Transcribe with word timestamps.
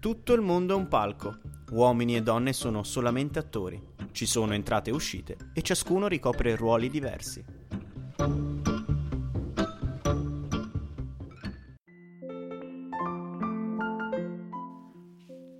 Tutto 0.00 0.32
il 0.32 0.40
mondo 0.40 0.72
è 0.72 0.76
un 0.78 0.88
palco. 0.88 1.40
Uomini 1.72 2.16
e 2.16 2.22
donne 2.22 2.54
sono 2.54 2.84
solamente 2.84 3.38
attori. 3.38 3.78
Ci 4.12 4.24
sono 4.24 4.54
entrate 4.54 4.88
e 4.88 4.94
uscite 4.94 5.50
e 5.52 5.60
ciascuno 5.60 6.08
ricopre 6.08 6.56
ruoli 6.56 6.88
diversi. 6.88 7.44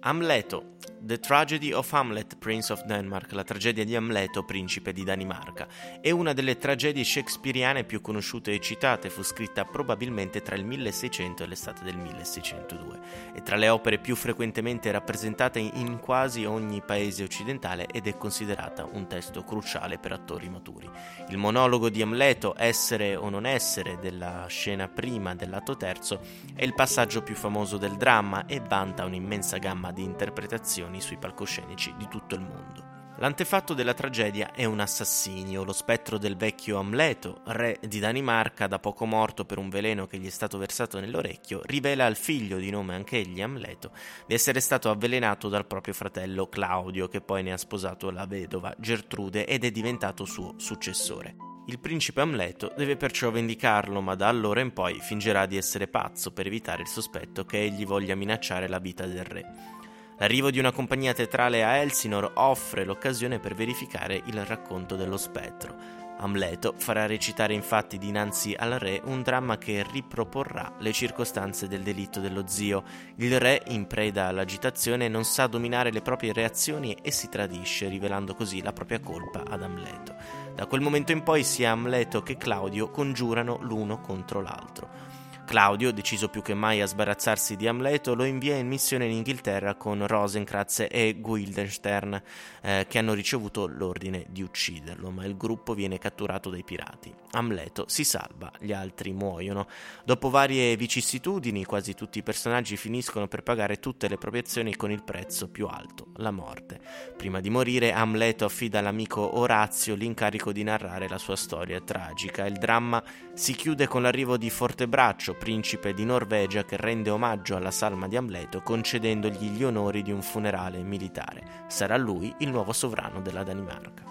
Amleto 0.01 0.77
The 1.11 1.19
Tragedy 1.19 1.73
of 1.73 1.93
Hamlet, 1.93 2.37
Prince 2.39 2.73
of 2.73 2.85
Denmark, 2.85 3.33
la 3.33 3.43
tragedia 3.43 3.85
di 3.85 3.97
Amleto, 3.97 4.45
principe 4.45 4.93
di 4.93 5.03
Danimarca, 5.03 5.67
è 6.01 6.13
una 6.13 6.33
delle 6.33 6.57
tragedie 6.57 7.03
shakespeariane 7.03 7.83
più 7.83 8.01
conosciute 8.01 8.53
e 8.53 8.61
citate, 8.61 9.11
fu 9.11 9.25
scritta 9.25 9.65
probabilmente 9.65 10.41
tra 10.41 10.55
il 10.55 10.65
1600 10.65 11.43
e 11.43 11.47
l'estate 11.49 11.83
del 11.83 11.97
1602, 11.97 13.01
e 13.35 13.43
tra 13.43 13.57
le 13.57 13.69
opere 13.71 13.99
più 13.99 14.15
frequentemente 14.15 14.93
rappresentate 14.93 15.59
in 15.59 15.99
quasi 15.99 16.45
ogni 16.45 16.81
paese 16.81 17.25
occidentale 17.25 17.89
ed 17.89 18.07
è 18.07 18.17
considerata 18.17 18.85
un 18.85 19.09
testo 19.09 19.43
cruciale 19.43 19.99
per 19.99 20.13
attori 20.13 20.49
maturi. 20.49 20.89
Il 21.29 21.39
monologo 21.39 21.89
di 21.89 22.03
Amleto, 22.03 22.55
essere 22.57 23.17
o 23.17 23.29
non 23.31 23.47
essere, 23.47 23.99
della 23.99 24.47
scena 24.47 24.87
prima 24.87 25.35
dell'atto 25.35 25.77
terzo, 25.77 26.21
è 26.55 26.63
il 26.63 26.75
passaggio 26.75 27.25
più 27.25 27.35
famoso 27.35 27.79
del 27.79 27.97
dramma 27.97 28.47
e 28.47 28.61
vanta 28.61 29.05
un'immensa 29.05 29.59
gamma 29.59 29.91
di 29.91 30.05
interpretazioni 30.05 30.99
produzioni 31.01 31.01
sui 31.01 31.17
palcoscenici 31.17 31.95
di 31.97 32.07
tutto 32.09 32.35
il 32.35 32.43
mondo. 32.43 32.89
L'antefatto 33.19 33.75
della 33.75 33.93
tragedia 33.93 34.53
è 34.53 34.65
un 34.65 34.81
assassinio, 34.81 35.65
lo 35.65 35.75
spettro 35.75 36.17
del 36.17 36.37
vecchio 36.37 36.79
Amleto, 36.79 37.43
re 37.47 37.79
di 37.87 37.99
Danimarca, 37.99 38.67
da 38.67 38.79
poco 38.79 39.05
morto 39.05 39.45
per 39.45 39.59
un 39.59 39.69
veleno 39.69 40.07
che 40.07 40.17
gli 40.17 40.27
è 40.27 40.31
stato 40.31 40.57
versato 40.57 40.99
nell'orecchio, 41.01 41.61
rivela 41.65 42.07
al 42.07 42.17
figlio 42.17 42.57
di 42.57 42.71
nome 42.71 42.95
anch'egli 42.95 43.43
Amleto 43.43 43.91
di 44.27 44.33
essere 44.33 44.61
stato 44.61 44.89
avvelenato 44.89 45.49
dal 45.49 45.67
proprio 45.67 45.93
fratello 45.93 46.49
Claudio, 46.49 47.09
che 47.09 47.21
poi 47.21 47.43
ne 47.43 47.53
ha 47.53 47.59
sposato 47.59 48.11
la 48.11 48.25
vedova 48.25 48.75
Gertrude 48.79 49.45
ed 49.45 49.65
è 49.65 49.71
diventato 49.71 50.25
suo 50.25 50.55
successore. 50.57 51.37
Il 51.67 51.79
principe 51.79 52.23
Amleto 52.23 52.73
deve 52.75 52.97
perciò 52.97 53.31
vendicarlo, 53.31 54.01
ma 54.01 54.15
da 54.15 54.29
allora 54.29 54.61
in 54.61 54.73
poi 54.73 54.99
fingerà 54.99 55.45
di 55.45 55.59
essere 55.59 55.89
pazzo 55.89 56.33
per 56.33 56.47
evitare 56.47 56.83
il 56.83 56.89
sospetto 56.89 57.45
che 57.45 57.61
egli 57.61 57.85
voglia 57.85 58.15
minacciare 58.15 58.67
la 58.67 58.79
vita 58.79 59.05
del 59.05 59.25
re. 59.25 59.80
L'arrivo 60.21 60.51
di 60.51 60.59
una 60.59 60.71
compagnia 60.71 61.15
teatrale 61.15 61.65
a 61.65 61.77
Elsinore 61.77 62.33
offre 62.35 62.85
l'occasione 62.85 63.39
per 63.39 63.55
verificare 63.55 64.21
il 64.27 64.45
racconto 64.45 64.95
dello 64.95 65.17
spettro. 65.17 65.75
Amleto 66.19 66.75
farà 66.77 67.07
recitare 67.07 67.55
infatti 67.55 67.97
dinanzi 67.97 68.55
al 68.55 68.73
re 68.73 69.01
un 69.03 69.23
dramma 69.23 69.57
che 69.57 69.83
riproporrà 69.91 70.75
le 70.81 70.93
circostanze 70.93 71.69
del 71.69 71.81
delitto 71.81 72.21
dello 72.21 72.47
zio. 72.47 72.85
Il 73.17 73.41
re, 73.41 73.63
in 73.69 73.87
preda 73.87 74.27
all'agitazione, 74.27 75.09
non 75.09 75.25
sa 75.25 75.47
dominare 75.47 75.91
le 75.91 76.03
proprie 76.03 76.35
reazioni 76.35 76.93
e 77.01 77.11
si 77.11 77.31
tradisce, 77.31 77.89
rivelando 77.89 78.35
così 78.35 78.61
la 78.61 78.75
propria 78.75 79.01
colpa 79.01 79.45
ad 79.49 79.63
Amleto. 79.63 80.15
Da 80.55 80.67
quel 80.67 80.83
momento 80.83 81.13
in 81.13 81.23
poi 81.23 81.43
sia 81.43 81.71
Amleto 81.71 82.23
che 82.23 82.37
Claudio 82.37 82.91
congiurano 82.91 83.57
l'uno 83.63 84.03
contro 84.03 84.43
l'altro. 84.43 85.10
Claudio, 85.51 85.91
deciso 85.91 86.29
più 86.29 86.43
che 86.43 86.55
mai 86.55 86.81
a 86.81 86.87
sbarazzarsi 86.87 87.57
di 87.57 87.67
Amleto, 87.67 88.15
lo 88.15 88.23
invia 88.23 88.55
in 88.55 88.69
missione 88.69 89.07
in 89.07 89.11
Inghilterra 89.11 89.75
con 89.75 90.07
Rosencrantz 90.07 90.87
e 90.89 91.17
Guildenstern, 91.19 92.23
eh, 92.63 92.87
che 92.89 92.99
hanno 92.99 93.15
ricevuto 93.15 93.67
l'ordine 93.67 94.27
di 94.29 94.43
ucciderlo, 94.43 95.11
ma 95.11 95.25
il 95.25 95.37
gruppo 95.37 95.75
viene 95.75 95.99
catturato 95.99 96.51
dai 96.51 96.63
pirati. 96.63 97.13
Amleto 97.33 97.87
si 97.89 98.05
salva, 98.05 98.53
gli 98.61 98.73
altri 98.73 99.13
muoiono. 99.13 99.67
Dopo 100.05 100.31
varie 100.31 100.77
vicissitudini, 100.77 101.65
quasi 101.65 101.95
tutti 101.95 102.21
i 102.21 102.23
personaggi 102.23 102.77
finiscono 102.77 103.27
per 103.27 103.43
pagare 103.43 103.81
tutte 103.81 104.07
le 104.07 104.19
proprie 104.19 104.43
azioni 104.43 104.77
con 104.77 104.93
il 104.93 105.03
prezzo 105.03 105.49
più 105.49 105.67
alto, 105.67 106.13
la 106.19 106.31
morte. 106.31 106.81
Prima 107.17 107.41
di 107.41 107.51
morire, 107.51 107.93
Amleto 107.93 108.45
affida 108.45 108.79
all'amico 108.79 109.39
Orazio 109.39 109.97
l'incarico 109.97 110.53
di 110.53 110.63
narrare 110.63 111.09
la 111.09 111.19
sua 111.19 111.35
storia 111.35 111.81
tragica. 111.81 112.47
Il 112.47 112.59
dramma 112.59 113.03
si 113.35 113.55
chiude 113.55 113.89
con 113.89 114.03
l'arrivo 114.03 114.37
di 114.37 114.49
Fortebraccio, 114.49 115.39
principe 115.41 115.95
di 115.95 116.05
Norvegia 116.05 116.67
che 116.67 116.77
rende 116.77 117.09
omaggio 117.09 117.57
alla 117.57 117.71
salma 117.71 118.07
di 118.07 118.17
Amleto 118.17 118.61
concedendogli 118.61 119.49
gli 119.49 119.65
onori 119.65 120.03
di 120.03 120.13
un 120.13 120.21
funerale 120.21 120.83
militare. 120.83 121.65
Sarà 121.67 121.97
lui 121.97 122.33
il 122.41 122.51
nuovo 122.51 122.75
sovrano 122.75 123.23
della 123.23 123.43
Danimarca. 123.43 124.05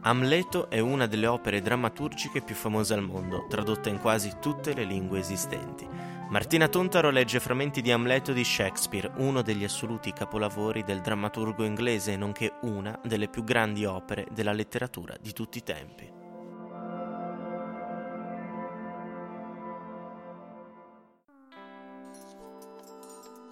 Amleto 0.00 0.70
è 0.70 0.78
una 0.78 1.04
delle 1.04 1.26
opere 1.26 1.60
drammaturgiche 1.60 2.40
più 2.40 2.54
famose 2.54 2.94
al 2.94 3.02
mondo, 3.02 3.44
tradotta 3.50 3.90
in 3.90 4.00
quasi 4.00 4.36
tutte 4.40 4.72
le 4.72 4.84
lingue 4.84 5.18
esistenti. 5.18 5.86
Martina 6.30 6.68
Tontaro 6.68 7.08
legge 7.08 7.40
frammenti 7.40 7.80
di 7.80 7.90
Amleto 7.90 8.34
di 8.34 8.44
Shakespeare, 8.44 9.10
uno 9.16 9.40
degli 9.40 9.64
assoluti 9.64 10.12
capolavori 10.12 10.84
del 10.84 11.00
drammaturgo 11.00 11.64
inglese, 11.64 12.16
nonché 12.16 12.52
una 12.62 13.00
delle 13.02 13.28
più 13.28 13.42
grandi 13.44 13.86
opere 13.86 14.26
della 14.30 14.52
letteratura 14.52 15.16
di 15.18 15.32
tutti 15.32 15.56
i 15.56 15.62
tempi. 15.62 16.12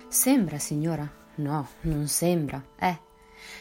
Sembra, 0.09 0.59
signora? 0.59 1.11
No, 1.37 1.67
non 1.83 2.07
sembra. 2.09 2.63
Eh, 2.79 3.01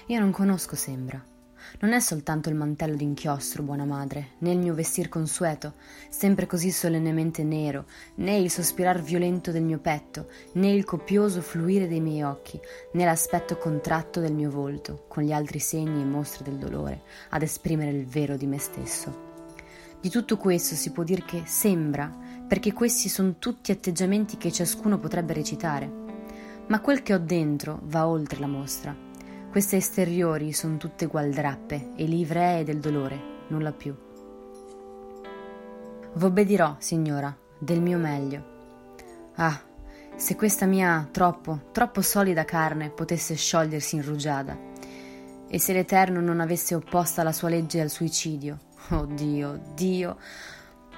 io 0.08 0.20
non 0.20 0.32
conosco 0.32 0.76
Sembra. 0.76 1.35
Non 1.80 1.92
è 1.92 2.00
soltanto 2.00 2.50
il 2.50 2.56
mantello 2.56 2.96
d'inchiostro, 2.96 3.64
buona 3.64 3.86
madre, 3.86 4.30
né 4.40 4.52
il 4.52 4.60
mio 4.60 4.74
vestir 4.74 5.10
consueto, 5.10 5.74
sempre 6.10 6.46
così 6.46 6.72
solennemente 6.72 7.44
nero, 7.44 7.86
né 8.16 8.38
il 8.38 8.50
sospirar 8.50 9.02
violento 9.02 9.52
del 9.52 9.64
mio 9.64 9.80
petto, 9.80 10.30
né 10.54 10.72
il 10.72 10.86
copioso 10.86 11.42
fluire 11.42 11.88
dei 11.88 12.00
miei 12.00 12.24
occhi, 12.24 12.60
né 12.94 13.06
l'aspetto 13.06 13.58
contratto 13.58 14.20
del 14.20 14.34
mio 14.34 14.50
volto, 14.50 15.06
con 15.08 15.24
gli 15.24 15.32
altri 15.32 15.60
segni 15.60 16.02
e 16.02 16.06
mostre 16.06 16.44
del 16.44 16.58
dolore, 16.58 17.04
ad 17.30 17.42
esprimere 17.42 17.92
il 17.92 18.06
vero 18.06 18.38
di 18.38 18.48
me 18.48 18.58
stesso. 18.58 19.34
Di 20.00 20.10
tutto 20.10 20.38
questo 20.38 20.76
si 20.76 20.92
può 20.92 21.04
dire 21.04 21.24
che 21.26 21.44
sembra, 21.46 22.12
perché 22.48 22.74
questi 22.74 23.10
sono 23.10 23.36
tutti 23.38 23.72
atteggiamenti 23.72 24.38
che 24.38 24.52
ciascuno 24.52 25.00
potrebbe 25.00 25.34
recitare. 25.34 26.04
Ma 26.68 26.80
quel 26.80 27.04
che 27.04 27.14
ho 27.14 27.20
dentro 27.20 27.80
va 27.84 28.08
oltre 28.08 28.40
la 28.40 28.48
mostra 28.48 29.05
queste 29.56 29.78
esteriori 29.78 30.52
sono 30.52 30.76
tutte 30.76 31.06
gualdrappe 31.06 31.92
e 31.96 32.04
livree 32.04 32.66
del 32.66 32.82
dolore, 32.82 33.46
nulla 33.48 33.72
più. 33.72 33.96
V'obbedirò, 36.16 36.76
signora, 36.80 37.34
del 37.58 37.80
mio 37.80 37.98
meglio. 37.98 39.32
Ah, 39.36 39.58
se 40.18 40.36
questa 40.36 40.66
mia 40.66 41.08
troppo, 41.10 41.70
troppo 41.72 42.02
solida 42.02 42.44
carne 42.44 42.90
potesse 42.90 43.36
sciogliersi 43.36 43.96
in 43.96 44.04
rugiada, 44.04 44.60
e 45.48 45.58
se 45.58 45.72
l'Eterno 45.72 46.20
non 46.20 46.42
avesse 46.42 46.76
opposta 46.76 47.24
la 47.24 47.32
sua 47.32 47.48
legge 47.48 47.80
al 47.80 47.90
suicidio, 47.90 48.60
oh 48.90 49.06
Dio, 49.06 49.72
Dio, 49.74 50.18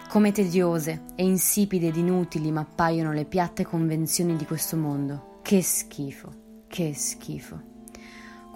come 0.09 0.31
tediose 0.31 1.03
e 1.15 1.23
insipide 1.23 1.89
ed 1.89 1.95
inutili 1.95 2.51
m'appaiono 2.51 3.13
le 3.13 3.25
piatte 3.25 3.63
convenzioni 3.63 4.35
di 4.35 4.47
questo 4.47 4.77
mondo. 4.77 5.41
Che 5.43 5.61
schifo, 5.61 6.63
che 6.67 6.95
schifo. 6.95 7.75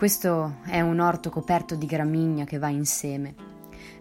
Questo 0.01 0.55
è 0.65 0.81
un 0.81 0.99
orto 0.99 1.29
coperto 1.29 1.75
di 1.75 1.85
gramigna 1.85 2.43
che 2.43 2.57
va 2.57 2.69
in 2.69 2.87
seme. 2.87 3.35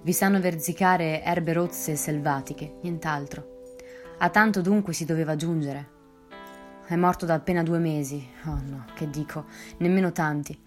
Vi 0.01 0.15
sanno 0.15 0.41
verzicare 0.41 1.23
erbe 1.23 1.53
rozze 1.53 1.93
e 1.93 1.97
selvatiche, 1.97 2.77
nient'altro. 2.81 3.67
A 4.21 4.31
tanto 4.31 4.63
dunque 4.63 4.95
si 4.95 5.05
doveva 5.05 5.37
giungere. 5.37 5.89
È 6.87 6.97
morto 6.97 7.27
da 7.27 7.35
appena 7.35 7.63
due 7.63 7.77
mesi. 7.81 8.27
Oh 8.47 8.63
no, 8.65 8.87
che 8.95 9.11
dico, 9.11 9.45
nemmeno 9.77 10.11
tanti. 10.11 10.59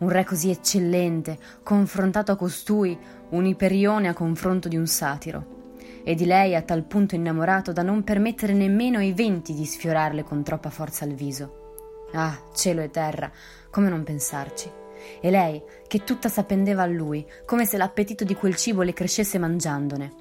Un 0.00 0.10
re 0.10 0.24
così 0.24 0.50
eccellente, 0.50 1.38
confrontato 1.62 2.30
a 2.30 2.36
costui, 2.36 2.94
un 3.30 3.46
iperione 3.46 4.08
a 4.08 4.12
confronto 4.12 4.68
di 4.68 4.76
un 4.76 4.86
satiro. 4.86 5.70
E 6.04 6.14
di 6.14 6.26
lei 6.26 6.54
a 6.54 6.60
tal 6.60 6.84
punto 6.84 7.14
innamorato 7.14 7.72
da 7.72 7.80
non 7.80 8.04
permettere 8.04 8.52
nemmeno 8.52 8.98
ai 8.98 9.14
venti 9.14 9.54
di 9.54 9.64
sfiorarle 9.64 10.22
con 10.22 10.42
troppa 10.42 10.68
forza 10.68 11.06
al 11.06 11.14
viso. 11.14 12.08
Ah, 12.12 12.38
cielo 12.52 12.82
e 12.82 12.90
terra, 12.90 13.32
come 13.70 13.88
non 13.88 14.04
pensarci? 14.04 14.80
E 15.20 15.30
lei, 15.30 15.62
che 15.86 16.04
tutta 16.04 16.28
s'appendeva 16.28 16.82
a 16.82 16.86
lui, 16.86 17.26
come 17.44 17.64
se 17.64 17.76
l'appetito 17.76 18.24
di 18.24 18.34
quel 18.34 18.56
cibo 18.56 18.82
le 18.82 18.92
crescesse 18.92 19.38
mangiandone. 19.38 20.12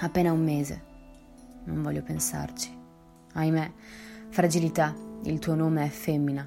Appena 0.00 0.32
un 0.32 0.42
mese. 0.42 0.82
Non 1.64 1.82
voglio 1.82 2.02
pensarci. 2.02 2.76
Ahimè, 3.34 3.72
fragilità, 4.28 4.94
il 5.24 5.38
tuo 5.38 5.54
nome 5.54 5.84
è 5.84 5.88
femmina. 5.88 6.46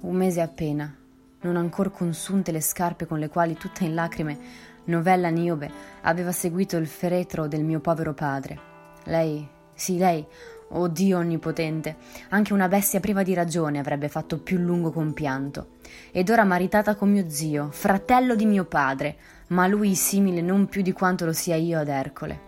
Un 0.00 0.14
mese 0.14 0.40
appena, 0.40 0.96
non 1.40 1.56
ancor 1.56 1.90
consunte 1.90 2.52
le 2.52 2.60
scarpe 2.60 3.06
con 3.06 3.18
le 3.18 3.28
quali, 3.28 3.54
tutta 3.54 3.84
in 3.84 3.94
lacrime, 3.94 4.38
novella 4.84 5.28
Niobe 5.28 5.70
aveva 6.02 6.32
seguito 6.32 6.76
il 6.76 6.86
feretro 6.86 7.46
del 7.46 7.64
mio 7.64 7.80
povero 7.80 8.14
padre. 8.14 8.58
Lei, 9.04 9.46
sì, 9.74 9.98
lei, 9.98 10.24
Oh 10.70 10.88
Dio 10.88 11.18
onnipotente, 11.18 11.96
anche 12.28 12.52
una 12.52 12.68
bestia 12.68 13.00
priva 13.00 13.22
di 13.22 13.32
ragione 13.32 13.78
avrebbe 13.78 14.08
fatto 14.08 14.38
più 14.38 14.58
lungo 14.58 14.90
compianto. 14.90 15.76
Ed 16.12 16.28
ora 16.28 16.44
maritata 16.44 16.94
con 16.94 17.10
mio 17.10 17.30
zio, 17.30 17.70
fratello 17.70 18.34
di 18.34 18.44
mio 18.44 18.66
padre, 18.66 19.16
ma 19.48 19.66
lui 19.66 19.94
simile 19.94 20.42
non 20.42 20.66
più 20.66 20.82
di 20.82 20.92
quanto 20.92 21.24
lo 21.24 21.32
sia 21.32 21.56
io 21.56 21.78
ad 21.78 21.88
Ercole. 21.88 22.40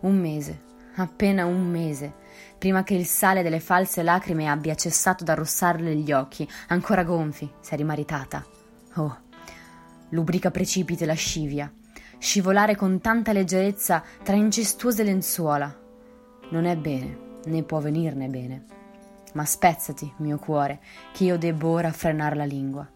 Un 0.00 0.16
mese, 0.16 0.60
appena 0.94 1.44
un 1.44 1.68
mese, 1.68 2.12
prima 2.56 2.84
che 2.84 2.94
il 2.94 3.04
sale 3.04 3.42
delle 3.42 3.60
false 3.60 4.04
lacrime 4.04 4.48
abbia 4.48 4.76
cessato 4.76 5.24
d'arrossarle 5.24 5.94
gli 5.96 6.12
occhi, 6.12 6.48
ancora 6.68 7.02
gonfi, 7.02 7.50
s'è 7.60 7.74
rimaritata. 7.74 8.44
Oh, 8.94 9.18
lubrica 10.10 10.52
precipite 10.52 11.04
lascivia, 11.04 11.72
scivolare 12.18 12.76
con 12.76 13.00
tanta 13.00 13.32
leggerezza 13.32 14.04
tra 14.22 14.36
incestuose 14.36 15.02
lenzuola. 15.02 15.76
Non 16.50 16.64
è 16.64 16.76
bene, 16.76 17.28
né 17.46 17.62
può 17.62 17.78
venirne 17.78 18.28
bene. 18.28 18.64
Ma 19.34 19.44
spezzati, 19.44 20.12
mio 20.18 20.38
cuore, 20.38 20.80
che 21.12 21.24
io 21.24 21.38
debbo 21.38 21.68
ora 21.68 21.92
frenar 21.92 22.36
la 22.36 22.44
lingua. 22.44 22.88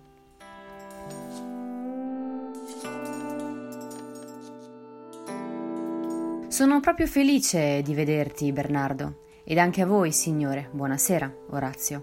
Sono 6.48 6.78
proprio 6.80 7.06
felice 7.06 7.82
di 7.82 7.94
vederti, 7.94 8.52
Bernardo, 8.52 9.22
ed 9.44 9.58
anche 9.58 9.82
a 9.82 9.86
voi, 9.86 10.12
signore. 10.12 10.68
Buonasera, 10.70 11.32
Orazio. 11.50 12.00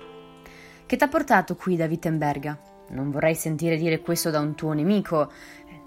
Che 0.86 0.98
t'ha 0.98 1.08
portato 1.08 1.56
qui 1.56 1.78
da 1.78 1.86
Wittenberga? 1.86 2.60
Non 2.90 3.12
vorrei 3.12 3.36
sentire 3.36 3.78
dire 3.78 4.02
questo 4.02 4.30
da 4.30 4.40
un 4.42 4.54
tuo 4.56 4.74
nemico, 4.74 5.32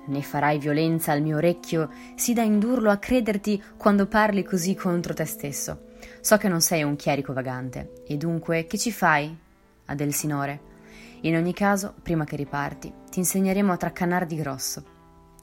ne 0.06 0.22
farai 0.22 0.58
violenza 0.58 1.12
al 1.12 1.20
mio 1.20 1.36
orecchio, 1.36 1.90
sì 2.14 2.32
da 2.32 2.42
indurlo 2.42 2.90
a 2.90 2.96
crederti 2.96 3.62
quando 3.76 4.06
parli 4.06 4.42
così 4.42 4.74
contro 4.74 5.12
te 5.12 5.26
stesso. 5.26 5.92
So 6.24 6.38
che 6.38 6.48
non 6.48 6.62
sei 6.62 6.82
un 6.82 6.96
chierico 6.96 7.34
vagante, 7.34 8.02
e 8.06 8.16
dunque 8.16 8.66
che 8.66 8.78
ci 8.78 8.90
fai? 8.90 9.36
ad 9.84 10.00
Elsinore. 10.00 10.58
In 11.20 11.36
ogni 11.36 11.52
caso, 11.52 11.92
prima 12.02 12.24
che 12.24 12.34
riparti, 12.34 12.90
ti 13.10 13.18
insegneremo 13.18 13.70
a 13.70 13.76
traccanar 13.76 14.24
di 14.24 14.36
grosso. 14.36 14.84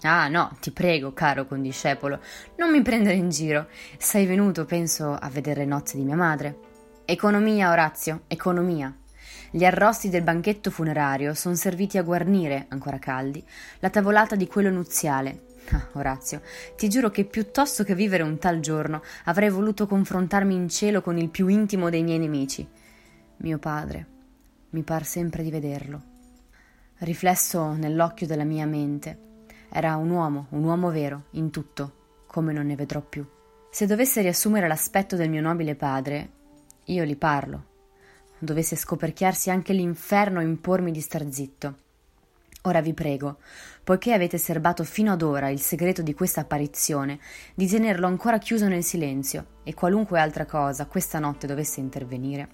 Ah 0.01 0.27
no, 0.27 0.57
ti 0.59 0.71
prego, 0.71 1.13
caro 1.13 1.45
condiscepolo, 1.45 2.19
non 2.55 2.71
mi 2.71 2.81
prendere 2.81 3.13
in 3.13 3.29
giro. 3.29 3.67
Sei 3.99 4.25
venuto, 4.25 4.65
penso, 4.65 5.13
a 5.13 5.29
vedere 5.29 5.59
le 5.59 5.67
nozze 5.67 5.97
di 5.97 6.03
mia 6.03 6.15
madre. 6.15 6.57
Economia, 7.05 7.69
Orazio, 7.69 8.21
economia. 8.25 8.91
Gli 9.51 9.63
arrosti 9.63 10.09
del 10.09 10.23
banchetto 10.23 10.71
funerario 10.71 11.35
sono 11.35 11.53
serviti 11.53 11.99
a 11.99 12.03
guarnire, 12.03 12.65
ancora 12.69 12.97
caldi, 12.97 13.45
la 13.81 13.91
tavolata 13.91 14.35
di 14.35 14.47
quello 14.47 14.71
nuziale. 14.71 15.49
Ah, 15.73 15.87
Orazio, 15.93 16.41
ti 16.75 16.89
giuro 16.89 17.09
che 17.09 17.23
piuttosto 17.23 17.83
che 17.83 17.95
vivere 17.95 18.23
un 18.23 18.37
tal 18.37 18.59
giorno 18.59 19.01
avrei 19.25 19.49
voluto 19.49 19.87
confrontarmi 19.87 20.53
in 20.53 20.67
cielo 20.67 21.01
con 21.01 21.17
il 21.17 21.29
più 21.29 21.47
intimo 21.47 21.89
dei 21.89 22.03
miei 22.03 22.19
nemici. 22.19 22.67
Mio 23.37 23.57
padre, 23.57 24.05
mi 24.71 24.83
par 24.83 25.05
sempre 25.05 25.43
di 25.43 25.49
vederlo. 25.49 26.01
Riflesso 26.99 27.71
nell'occhio 27.73 28.27
della 28.27 28.43
mia 28.43 28.65
mente, 28.65 29.29
era 29.69 29.95
un 29.95 30.09
uomo, 30.09 30.47
un 30.49 30.63
uomo 30.65 30.91
vero, 30.91 31.23
in 31.31 31.49
tutto, 31.49 32.23
come 32.27 32.51
non 32.51 32.65
ne 32.65 32.75
vedrò 32.75 32.99
più. 32.99 33.25
Se 33.71 33.85
dovesse 33.85 34.21
riassumere 34.21 34.67
l'aspetto 34.67 35.15
del 35.15 35.29
mio 35.29 35.41
nobile 35.41 35.75
padre, 35.75 36.29
io 36.85 37.05
gli 37.05 37.15
parlo. 37.15 37.65
Dovesse 38.37 38.75
scoperchiarsi 38.75 39.49
anche 39.49 39.71
l'inferno 39.71 40.41
impormi 40.41 40.91
di 40.91 40.99
star 40.99 41.31
zitto. 41.31 41.75
Ora 42.63 42.79
vi 42.81 42.93
prego, 42.93 43.39
poiché 43.83 44.13
avete 44.13 44.37
serbato 44.37 44.83
fino 44.83 45.11
ad 45.11 45.23
ora 45.23 45.49
il 45.49 45.59
segreto 45.59 46.03
di 46.03 46.13
questa 46.13 46.41
apparizione, 46.41 47.19
di 47.55 47.67
tenerlo 47.67 48.05
ancora 48.05 48.37
chiuso 48.37 48.67
nel 48.67 48.83
silenzio, 48.83 49.45
e 49.63 49.73
qualunque 49.73 50.19
altra 50.19 50.45
cosa 50.45 50.85
questa 50.85 51.17
notte 51.17 51.47
dovesse 51.47 51.79
intervenire, 51.79 52.49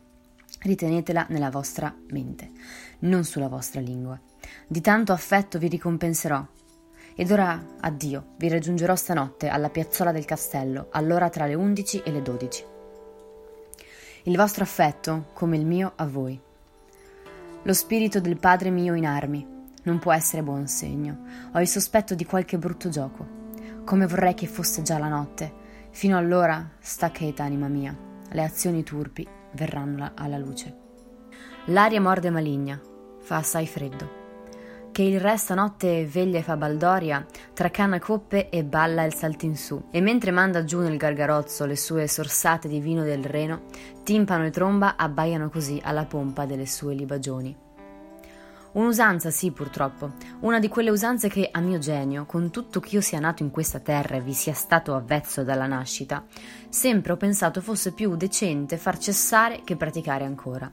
ritenetela 0.62 1.26
nella 1.30 1.50
vostra 1.50 1.94
mente, 2.12 2.52
non 3.00 3.26
sulla 3.26 3.50
vostra 3.50 3.82
lingua. 3.82 4.18
Di 4.66 4.80
tanto 4.80 5.12
affetto 5.12 5.60
vi 5.60 5.68
ricompenserò, 5.68 6.46
ed 7.14 7.30
ora 7.30 7.76
addio, 7.82 8.28
vi 8.38 8.48
raggiungerò 8.48 8.96
stanotte 8.96 9.50
alla 9.50 9.70
piazzola 9.70 10.14
del 10.14 10.24
castello, 10.24 10.88
all'ora 10.92 11.28
tra 11.30 11.46
le 11.48 11.56
undici 11.56 12.02
e 12.02 12.12
le 12.12 12.22
dodici. 12.22 12.64
Il 14.24 14.38
vostro 14.38 14.64
affetto, 14.64 15.32
come 15.34 15.58
il 15.58 15.66
mio, 15.66 15.92
a 15.98 16.06
voi. 16.06 16.40
Lo 17.64 17.74
spirito 17.74 18.22
del 18.22 18.38
padre 18.38 18.70
mio 18.70 18.94
in 18.94 19.06
armi 19.06 19.56
non 19.88 20.00
può 20.00 20.12
essere 20.12 20.44
buon 20.44 20.68
segno. 20.68 21.20
Ho 21.54 21.60
il 21.60 21.68
sospetto 21.68 22.14
di 22.14 22.26
qualche 22.26 22.58
brutto 22.58 22.90
gioco. 22.90 23.26
Come 23.86 24.06
vorrei 24.06 24.34
che 24.34 24.46
fosse 24.46 24.82
già 24.82 24.98
la 25.00 25.08
notte. 25.08 25.66
Fino 25.92 26.18
allora 26.18 26.72
sta 26.80 27.10
cheta, 27.10 27.44
anima 27.44 27.68
mia. 27.68 27.98
Le 28.30 28.44
azioni 28.44 28.84
turpi 28.84 29.26
verranno 29.54 30.12
alla 30.14 30.38
luce. 30.38 30.76
L'aria 31.68 32.02
morde 32.02 32.30
maligna, 32.30 32.80
fa 33.22 33.38
assai 33.38 33.66
freddo 33.66 34.26
che 34.98 35.04
il 35.04 35.20
re 35.20 35.38
stanotte 35.38 36.08
veglia 36.08 36.40
e 36.40 36.42
fa 36.42 36.58
baldoria, 36.58 37.24
tracana 37.54 38.00
coppe 38.00 38.50
e 38.50 38.64
balla 38.64 39.04
il 39.04 39.14
saltinsù, 39.14 39.90
e 39.92 40.02
mentre 40.02 40.32
manda 40.32 40.64
giù 40.64 40.80
nel 40.80 40.98
gargarozzo 40.98 41.68
le 41.68 41.76
sue 41.76 42.08
sorsate 42.08 42.68
di 42.68 42.80
vino 42.80 43.04
del 43.04 43.24
Reno, 43.24 43.66
timpano 44.02 44.48
e 44.48 44.50
tromba 44.50 44.96
abbaiano 44.96 45.52
così 45.52 45.80
alla 45.84 46.06
pompa 46.06 46.48
delle 46.48 46.66
sue 46.66 46.96
libagioni. 46.96 47.67
Un'usanza, 48.78 49.32
sì, 49.32 49.50
purtroppo, 49.50 50.12
una 50.42 50.60
di 50.60 50.68
quelle 50.68 50.92
usanze 50.92 51.30
che, 51.30 51.50
a 51.52 51.60
mio 51.62 51.80
genio, 51.80 52.28
con 52.28 52.52
tutto 52.52 52.80
che 52.80 52.94
io 52.94 53.02
sia 53.02 53.20
nato 53.20 53.42
in 53.42 53.50
questa 53.50 53.80
terra 53.80 54.18
e 54.18 54.22
vi 54.22 54.34
sia 54.34 54.54
stato 54.54 54.94
avvezzo 54.94 55.44
dalla 55.44 55.66
nascita, 55.66 56.24
sempre 56.70 57.14
ho 57.14 57.18
pensato 57.18 57.60
fosse 57.60 57.92
più 57.94 58.16
decente 58.16 58.78
far 58.78 59.00
cessare 59.00 59.62
che 59.64 59.76
praticare 59.76 60.26
ancora. 60.26 60.72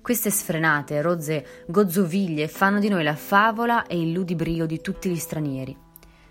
Queste 0.00 0.30
sfrenate, 0.30 1.02
rozze 1.02 1.64
gozzoviglie 1.66 2.48
fanno 2.48 2.78
di 2.78 2.88
noi 2.88 3.04
la 3.04 3.14
favola 3.14 3.84
e 3.84 4.00
il 4.00 4.12
ludibrio 4.12 4.64
di 4.64 4.80
tutti 4.80 5.10
gli 5.10 5.18
stranieri. 5.18 5.76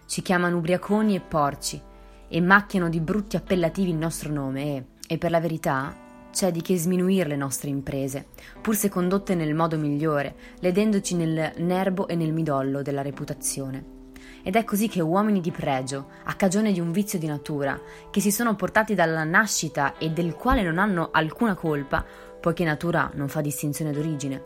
Ci 0.07 0.23
chiamano 0.23 0.57
ubriaconi 0.57 1.13
e 1.13 1.21
porci 1.21 1.79
e 2.27 2.41
macchiano 2.41 2.89
di 2.89 2.99
brutti 2.99 3.35
appellativi 3.35 3.91
il 3.91 3.97
nostro 3.97 4.33
nome 4.33 4.63
e, 4.63 4.85
e 5.05 5.17
per 5.19 5.29
la 5.29 5.39
verità, 5.39 5.95
c'è 6.33 6.51
di 6.51 6.61
che 6.61 6.77
sminuire 6.77 7.29
le 7.29 7.35
nostre 7.35 7.69
imprese, 7.69 8.25
pur 8.59 8.75
se 8.75 8.89
condotte 8.89 9.35
nel 9.35 9.53
modo 9.53 9.77
migliore, 9.77 10.35
ledendoci 10.59 11.15
nel 11.15 11.53
nervo 11.57 12.07
e 12.07 12.15
nel 12.15 12.33
midollo 12.33 12.81
della 12.81 13.03
reputazione. 13.03 14.01
Ed 14.41 14.55
è 14.55 14.63
così 14.63 14.89
che 14.89 14.99
uomini 14.99 15.39
di 15.39 15.51
pregio, 15.51 16.07
a 16.23 16.33
cagione 16.33 16.73
di 16.73 16.79
un 16.79 16.91
vizio 16.91 17.19
di 17.19 17.27
natura, 17.27 17.79
che 18.09 18.19
si 18.19 18.31
sono 18.31 18.55
portati 18.55 18.95
dalla 18.95 19.23
nascita 19.23 19.97
e 19.97 20.09
del 20.09 20.33
quale 20.33 20.63
non 20.63 20.79
hanno 20.79 21.09
alcuna 21.11 21.53
colpa, 21.53 22.03
poiché 22.41 22.65
natura 22.65 23.11
non 23.13 23.29
fa 23.29 23.39
distinzione 23.39 23.91
d'origine, 23.91 24.43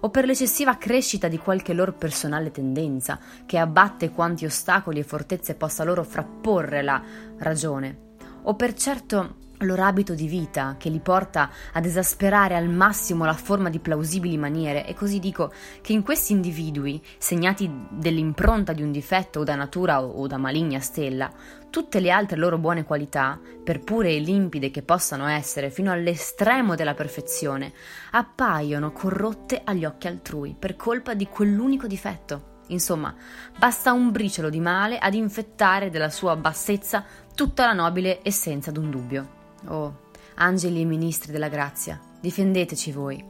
o 0.00 0.10
per 0.10 0.26
l'eccessiva 0.26 0.76
crescita 0.76 1.28
di 1.28 1.38
qualche 1.38 1.72
loro 1.72 1.92
personale 1.92 2.50
tendenza, 2.50 3.18
che 3.46 3.58
abbatte 3.58 4.10
quanti 4.10 4.44
ostacoli 4.44 4.98
e 4.98 5.04
fortezze 5.04 5.54
possa 5.54 5.84
loro 5.84 6.02
frapporre 6.02 6.82
la 6.82 7.00
ragione, 7.38 8.16
o 8.42 8.54
per 8.54 8.74
certo 8.74 9.37
loro 9.60 9.84
abito 9.84 10.14
di 10.14 10.26
vita 10.26 10.76
che 10.78 10.88
li 10.88 11.00
porta 11.00 11.50
ad 11.72 11.84
esasperare 11.84 12.54
al 12.54 12.68
massimo 12.68 13.24
la 13.24 13.32
forma 13.32 13.70
di 13.70 13.78
plausibili 13.78 14.36
maniere 14.36 14.86
e 14.86 14.94
così 14.94 15.18
dico 15.18 15.52
che 15.80 15.92
in 15.92 16.02
questi 16.02 16.32
individui, 16.32 17.02
segnati 17.18 17.70
dell'impronta 17.90 18.72
di 18.72 18.82
un 18.82 18.92
difetto 18.92 19.40
o 19.40 19.44
da 19.44 19.54
natura 19.54 20.02
o 20.02 20.26
da 20.26 20.36
maligna 20.36 20.80
stella, 20.80 21.30
tutte 21.70 22.00
le 22.00 22.10
altre 22.10 22.36
loro 22.36 22.58
buone 22.58 22.84
qualità, 22.84 23.38
per 23.62 23.80
pure 23.80 24.10
e 24.10 24.18
limpide 24.20 24.70
che 24.70 24.82
possano 24.82 25.26
essere 25.26 25.70
fino 25.70 25.92
all'estremo 25.92 26.74
della 26.74 26.94
perfezione, 26.94 27.72
appaiono 28.12 28.92
corrotte 28.92 29.60
agli 29.64 29.84
occhi 29.84 30.06
altrui 30.06 30.54
per 30.58 30.76
colpa 30.76 31.14
di 31.14 31.26
quell'unico 31.26 31.86
difetto. 31.86 32.56
Insomma, 32.68 33.14
basta 33.58 33.92
un 33.92 34.10
briciolo 34.10 34.50
di 34.50 34.60
male 34.60 34.98
ad 34.98 35.14
infettare 35.14 35.90
della 35.90 36.10
sua 36.10 36.36
bassezza 36.36 37.04
tutta 37.34 37.66
la 37.66 37.72
nobile 37.72 38.20
essenza 38.22 38.70
d'un 38.70 38.90
dubbio. 38.90 39.37
Oh, 39.66 40.06
angeli 40.36 40.80
e 40.80 40.84
ministri 40.84 41.32
della 41.32 41.48
grazia, 41.48 42.00
difendeteci 42.20 42.92
voi. 42.92 43.24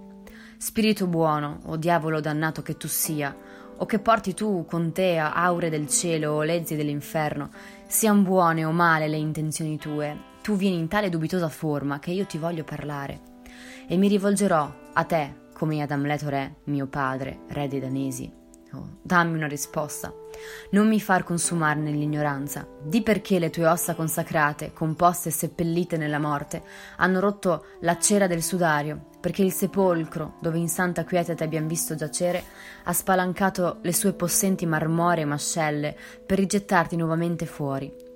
Spirito 0.57 1.07
buono, 1.07 1.61
o 1.67 1.77
diavolo 1.77 2.21
dannato 2.21 2.63
che 2.63 2.77
tu 2.77 2.89
sia, 2.89 3.37
o 3.77 3.87
che 3.87 3.99
porti 3.99 4.35
tu 4.35 4.67
con 4.69 4.93
te 4.93 5.19
aure 5.19 5.71
del 5.71 5.89
cielo 5.89 6.33
o 6.33 6.43
lezzi 6.43 6.77
dell'inferno, 6.77 7.51
sian 7.87 8.23
buone 8.23 8.65
o 8.65 8.73
male 8.73 9.09
le 9.09 9.17
intenzioni 9.17 9.79
tue, 9.79 10.17
tu 10.43 10.57
vieni 10.57 10.79
in 10.79 10.89
tale 10.89 11.09
dubitosa 11.09 11.49
forma 11.49 11.99
che 11.99 12.11
io 12.11 12.27
ti 12.27 12.39
voglio 12.39 12.65
parlare, 12.65 13.21
e 13.87 13.97
mi 13.97 14.09
rivolgerò 14.09 14.75
a 14.93 15.05
te 15.05 15.47
come 15.53 15.81
ad 15.81 15.91
Amleto 15.91 16.29
re, 16.29 16.57
mio 16.65 16.87
padre, 16.87 17.41
re 17.49 17.69
dei 17.69 17.81
Danesi, 17.81 18.39
Oh, 18.73 18.99
dammi 19.03 19.35
una 19.35 19.49
risposta. 19.49 20.13
Non 20.71 20.89
mi 20.89 21.01
far 21.01 21.25
consumare 21.25 21.81
nell'ignoranza. 21.81 22.67
Di 22.83 23.03
perché 23.03 23.39
le 23.39 23.51
tue 23.51 23.67
ossa 23.67 23.95
consacrate, 23.95 24.73
composte 24.73 25.29
e 25.29 25.33
seppellite 25.33 25.97
nella 25.97 26.19
morte, 26.19 26.63
hanno 26.97 27.21
rotto 27.21 27.65
la 27.81 27.99
cera 27.99 28.27
del 28.27 28.43
sudario, 28.43 29.07
perché 29.21 29.43
il 29.43 29.53
sepolcro, 29.53 30.37
dove 30.41 30.59
in 30.59 30.69
santa 30.69 31.05
quiete 31.05 31.35
ti 31.35 31.43
abbiamo 31.43 31.69
visto 31.69 31.95
giacere, 31.95 32.43
ha 32.85 32.93
spalancato 32.93 33.79
le 33.83 33.93
sue 33.93 34.13
possenti 34.13 34.67
marmoree 34.67 35.25
mascelle 35.25 35.97
per 36.25 36.39
rigettarti 36.39 36.97
nuovamente 36.97 37.47
fuori. 37.47 38.07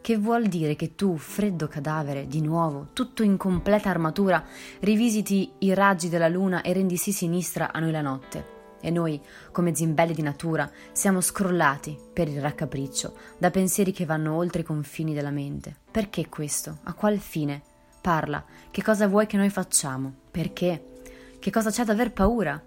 Che 0.00 0.16
vuol 0.16 0.46
dire 0.46 0.74
che 0.76 0.94
tu, 0.94 1.16
freddo 1.16 1.66
cadavere, 1.66 2.26
di 2.26 2.40
nuovo, 2.40 2.88
tutto 2.92 3.22
in 3.22 3.36
completa 3.36 3.90
armatura, 3.90 4.42
rivisiti 4.80 5.52
i 5.58 5.74
raggi 5.74 6.08
della 6.08 6.28
luna 6.28 6.62
e 6.62 6.72
rendi 6.72 6.96
sì 6.96 7.12
sinistra 7.12 7.72
a 7.72 7.78
noi 7.80 7.90
la 7.90 8.00
notte? 8.00 8.57
E 8.80 8.90
noi, 8.90 9.20
come 9.50 9.74
zimbelli 9.74 10.14
di 10.14 10.22
natura, 10.22 10.70
siamo 10.92 11.20
scrollati, 11.20 11.98
per 12.12 12.28
il 12.28 12.40
raccapriccio, 12.40 13.16
da 13.38 13.50
pensieri 13.50 13.92
che 13.92 14.04
vanno 14.04 14.36
oltre 14.36 14.60
i 14.60 14.64
confini 14.64 15.14
della 15.14 15.30
mente. 15.30 15.74
Perché 15.90 16.28
questo? 16.28 16.78
A 16.84 16.94
qual 16.94 17.18
fine? 17.18 17.62
Parla, 18.00 18.44
che 18.70 18.82
cosa 18.82 19.08
vuoi 19.08 19.26
che 19.26 19.36
noi 19.36 19.50
facciamo? 19.50 20.12
Perché? 20.30 21.00
Che 21.38 21.50
cosa 21.50 21.70
c'è 21.70 21.84
da 21.84 21.92
aver 21.92 22.12
paura? 22.12 22.60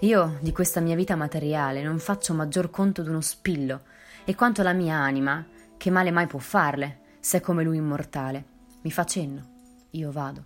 Io 0.00 0.38
di 0.40 0.52
questa 0.52 0.80
mia 0.80 0.96
vita 0.96 1.16
materiale 1.16 1.82
non 1.82 1.98
faccio 1.98 2.34
maggior 2.34 2.70
conto 2.70 3.02
d'uno 3.02 3.20
spillo, 3.20 3.82
e 4.24 4.34
quanto 4.34 4.62
la 4.62 4.72
mia 4.72 4.96
anima, 4.96 5.44
che 5.76 5.90
male 5.90 6.10
mai 6.10 6.26
può 6.26 6.38
farle, 6.38 7.00
se 7.20 7.38
è 7.38 7.40
come 7.40 7.62
lui 7.62 7.76
immortale, 7.76 8.44
mi 8.82 8.90
fa 8.90 9.04
cenno, 9.04 9.86
io 9.90 10.10
vado. 10.10 10.44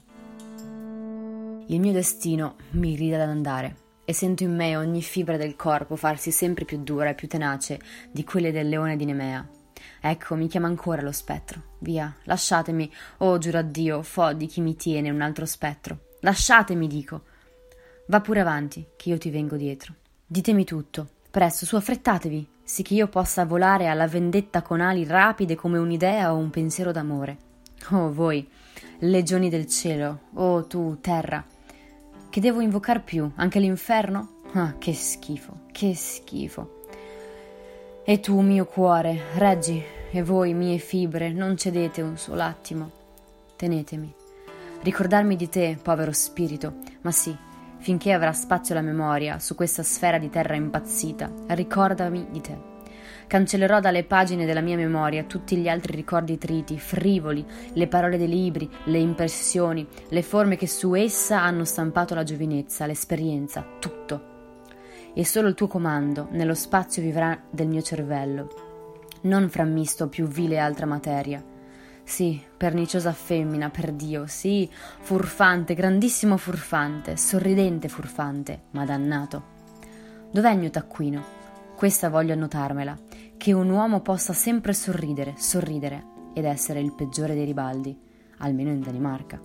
Il 1.67 1.81
mio 1.81 1.93
destino 1.93 2.57
mi 2.73 2.95
grida 2.95 3.23
ad 3.23 3.29
andare 3.29 3.82
e 4.13 4.15
sento 4.15 4.43
in 4.43 4.55
me 4.55 4.77
ogni 4.77 5.01
fibra 5.01 5.39
del 5.39 5.57
corpo 5.57 5.97
farsi 5.97 6.31
sempre 6.31 6.67
più 6.67 6.83
dura 6.83 7.09
e 7.09 7.15
più 7.15 7.29
tenace 7.29 7.81
di 8.11 8.25
quelle 8.25 8.53
del 8.53 8.69
leone 8.69 8.95
di 8.97 9.07
Nemea. 9.07 9.49
Ecco, 10.03 10.35
mi 10.35 10.49
chiama 10.49 10.67
ancora 10.67 11.01
lo 11.01 11.13
spettro. 11.13 11.63
Via, 11.79 12.15
lasciatemi, 12.25 12.93
oh 13.19 13.39
giuro 13.39 13.59
a 13.59 13.63
Dio, 13.63 14.03
fo 14.03 14.35
di 14.35 14.47
chi 14.47 14.61
mi 14.61 14.77
tiene 14.77 15.09
un 15.09 15.23
altro 15.23 15.47
spettro. 15.47 16.11
Lasciatemi, 16.21 16.87
dico. 16.87 17.23
Va 18.09 18.21
pure 18.21 18.41
avanti, 18.41 18.87
che 18.97 19.09
io 19.09 19.17
ti 19.17 19.31
vengo 19.31 19.57
dietro. 19.57 19.95
Ditemi 20.27 20.65
tutto. 20.65 21.09
Presto, 21.31 21.65
su, 21.65 21.77
affrettatevi, 21.77 22.47
sì 22.63 22.83
che 22.83 22.93
io 22.93 23.09
possa 23.09 23.47
volare 23.47 23.87
alla 23.87 24.07
vendetta 24.07 24.61
con 24.61 24.83
ali 24.83 25.07
rapide 25.07 25.55
come 25.55 25.79
un'idea 25.79 26.35
o 26.35 26.37
un 26.37 26.51
pensiero 26.51 26.93
d'amore. 26.93 27.39
Oh, 27.93 28.13
voi, 28.13 28.47
legioni 28.99 29.49
del 29.49 29.67
cielo, 29.67 30.25
oh 30.35 30.67
tu, 30.67 30.99
terra, 31.01 31.43
che 32.33 32.41
devo 32.41 32.63
invocar 32.63 33.05
più? 33.05 33.31
Anche 33.35 33.59
l'inferno? 33.59 34.37
Ah, 34.55 34.77
che 34.79 34.95
schifo, 34.95 35.65
che 35.71 35.95
schifo. 35.95 36.81
E 38.07 38.21
tu, 38.21 38.41
mio 38.41 38.65
cuore, 38.65 39.21
reggi, 39.35 39.85
e 40.11 40.23
voi, 40.23 40.55
mie 40.55 40.79
fibre, 40.79 41.31
non 41.31 41.59
cedete 41.59 42.01
un 42.01 42.17
solo 42.17 42.41
attimo. 42.41 42.91
Tenetemi. 43.55 44.11
Ricordarmi 44.81 45.37
di 45.37 45.51
te, 45.51 45.77
povero 45.83 46.13
spirito, 46.13 46.77
ma 47.03 47.11
sì, 47.11 47.37
finché 47.81 48.13
avrà 48.13 48.33
spazio 48.33 48.75
la 48.75 48.81
memoria 48.81 49.39
su 49.39 49.55
questa 49.55 49.83
sfera 49.83 50.17
di 50.17 50.31
terra 50.31 50.55
impazzita, 50.55 51.31
ricordami 51.49 52.29
di 52.31 52.41
te. 52.41 52.72
Cancellerò 53.33 53.81
dalle 53.81 54.05
pagine 54.05 54.45
della 54.45 54.61
mia 54.61 54.77
memoria 54.77 55.25
tutti 55.25 55.57
gli 55.57 55.67
altri 55.67 55.97
ricordi 55.97 56.37
triti, 56.37 56.79
frivoli, 56.79 57.43
le 57.73 57.89
parole 57.89 58.19
dei 58.19 58.29
libri, 58.29 58.69
le 58.85 58.99
impressioni, 58.99 59.89
le 60.11 60.23
forme 60.23 60.57
che 60.57 60.67
su 60.67 60.93
essa 60.93 61.41
hanno 61.41 61.65
stampato 61.65 62.15
la 62.15 62.25
giovinezza, 62.25 62.85
l'esperienza, 62.85 63.65
tutto. 63.79 64.61
E 65.15 65.25
solo 65.25 65.49
il 65.49 65.55
tuo 65.55 65.67
comando 65.67 66.29
nello 66.33 66.53
spazio 66.53 67.01
vivrà 67.01 67.43
del 67.49 67.69
mio 67.69 67.81
cervello, 67.81 69.09
non 69.23 69.49
frammisto 69.49 70.11
più 70.11 70.27
vile 70.27 70.59
altra 70.59 70.85
materia. 70.85 71.43
Sì, 72.05 72.39
perniciosa 72.55 73.13
femmina, 73.13 73.71
per 73.71 73.93
Dio, 73.93 74.27
sì, 74.27 74.69
furfante, 74.71 75.73
grandissimo 75.73 76.37
furfante, 76.37 77.17
sorridente 77.17 77.89
furfante, 77.89 78.65
ma 78.73 78.85
dannato. 78.85 79.43
Dov'è 80.31 80.51
il 80.51 80.59
mio 80.59 80.69
taccuino? 80.71 81.41
Questa 81.75 82.11
voglio 82.11 82.35
annotarmela, 82.35 82.97
che 83.43 83.53
un 83.53 83.71
uomo 83.71 84.03
possa 84.03 84.33
sempre 84.33 84.73
sorridere, 84.73 85.35
sorridere 85.37 86.05
ed 86.33 86.45
essere 86.45 86.79
il 86.79 86.95
peggiore 86.95 87.35
dei 87.35 87.45
ribaldi, 87.45 87.99
almeno 88.37 88.71
in 88.71 88.81
Danimarca. 88.81 89.41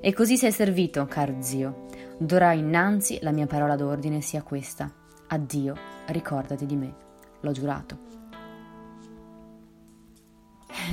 E 0.00 0.12
così 0.12 0.36
sei 0.36 0.52
servito, 0.52 1.04
caro 1.06 1.34
zio. 1.40 1.86
D'ora 2.18 2.52
innanzi 2.52 3.18
la 3.20 3.32
mia 3.32 3.48
parola 3.48 3.74
d'ordine 3.74 4.20
sia 4.20 4.44
questa. 4.44 4.88
Addio, 5.26 5.74
ricordati 6.06 6.66
di 6.66 6.76
me. 6.76 6.94
L'ho 7.40 7.50
giurato. 7.50 7.98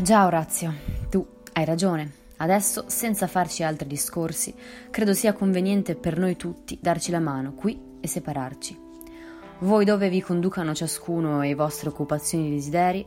Già, 0.01 0.25
Orazio, 0.25 0.73
tu 1.07 1.23
hai 1.53 1.65
ragione. 1.65 2.13
Adesso, 2.37 2.85
senza 2.87 3.27
farci 3.27 3.61
altri 3.61 3.87
discorsi, 3.87 4.55
credo 4.89 5.13
sia 5.13 5.33
conveniente 5.33 5.95
per 5.95 6.17
noi 6.17 6.35
tutti 6.35 6.79
darci 6.81 7.11
la 7.11 7.19
mano 7.19 7.53
qui 7.53 7.79
e 7.99 8.07
separarci. 8.07 8.87
Voi 9.61 9.83
dove 9.83 10.07
vi 10.07 10.21
conducano 10.21 10.73
ciascuno 10.73 11.41
e 11.41 11.49
i 11.49 11.53
vostri 11.53 11.89
occupazioni 11.89 12.47
e 12.47 12.51
desideri, 12.51 13.05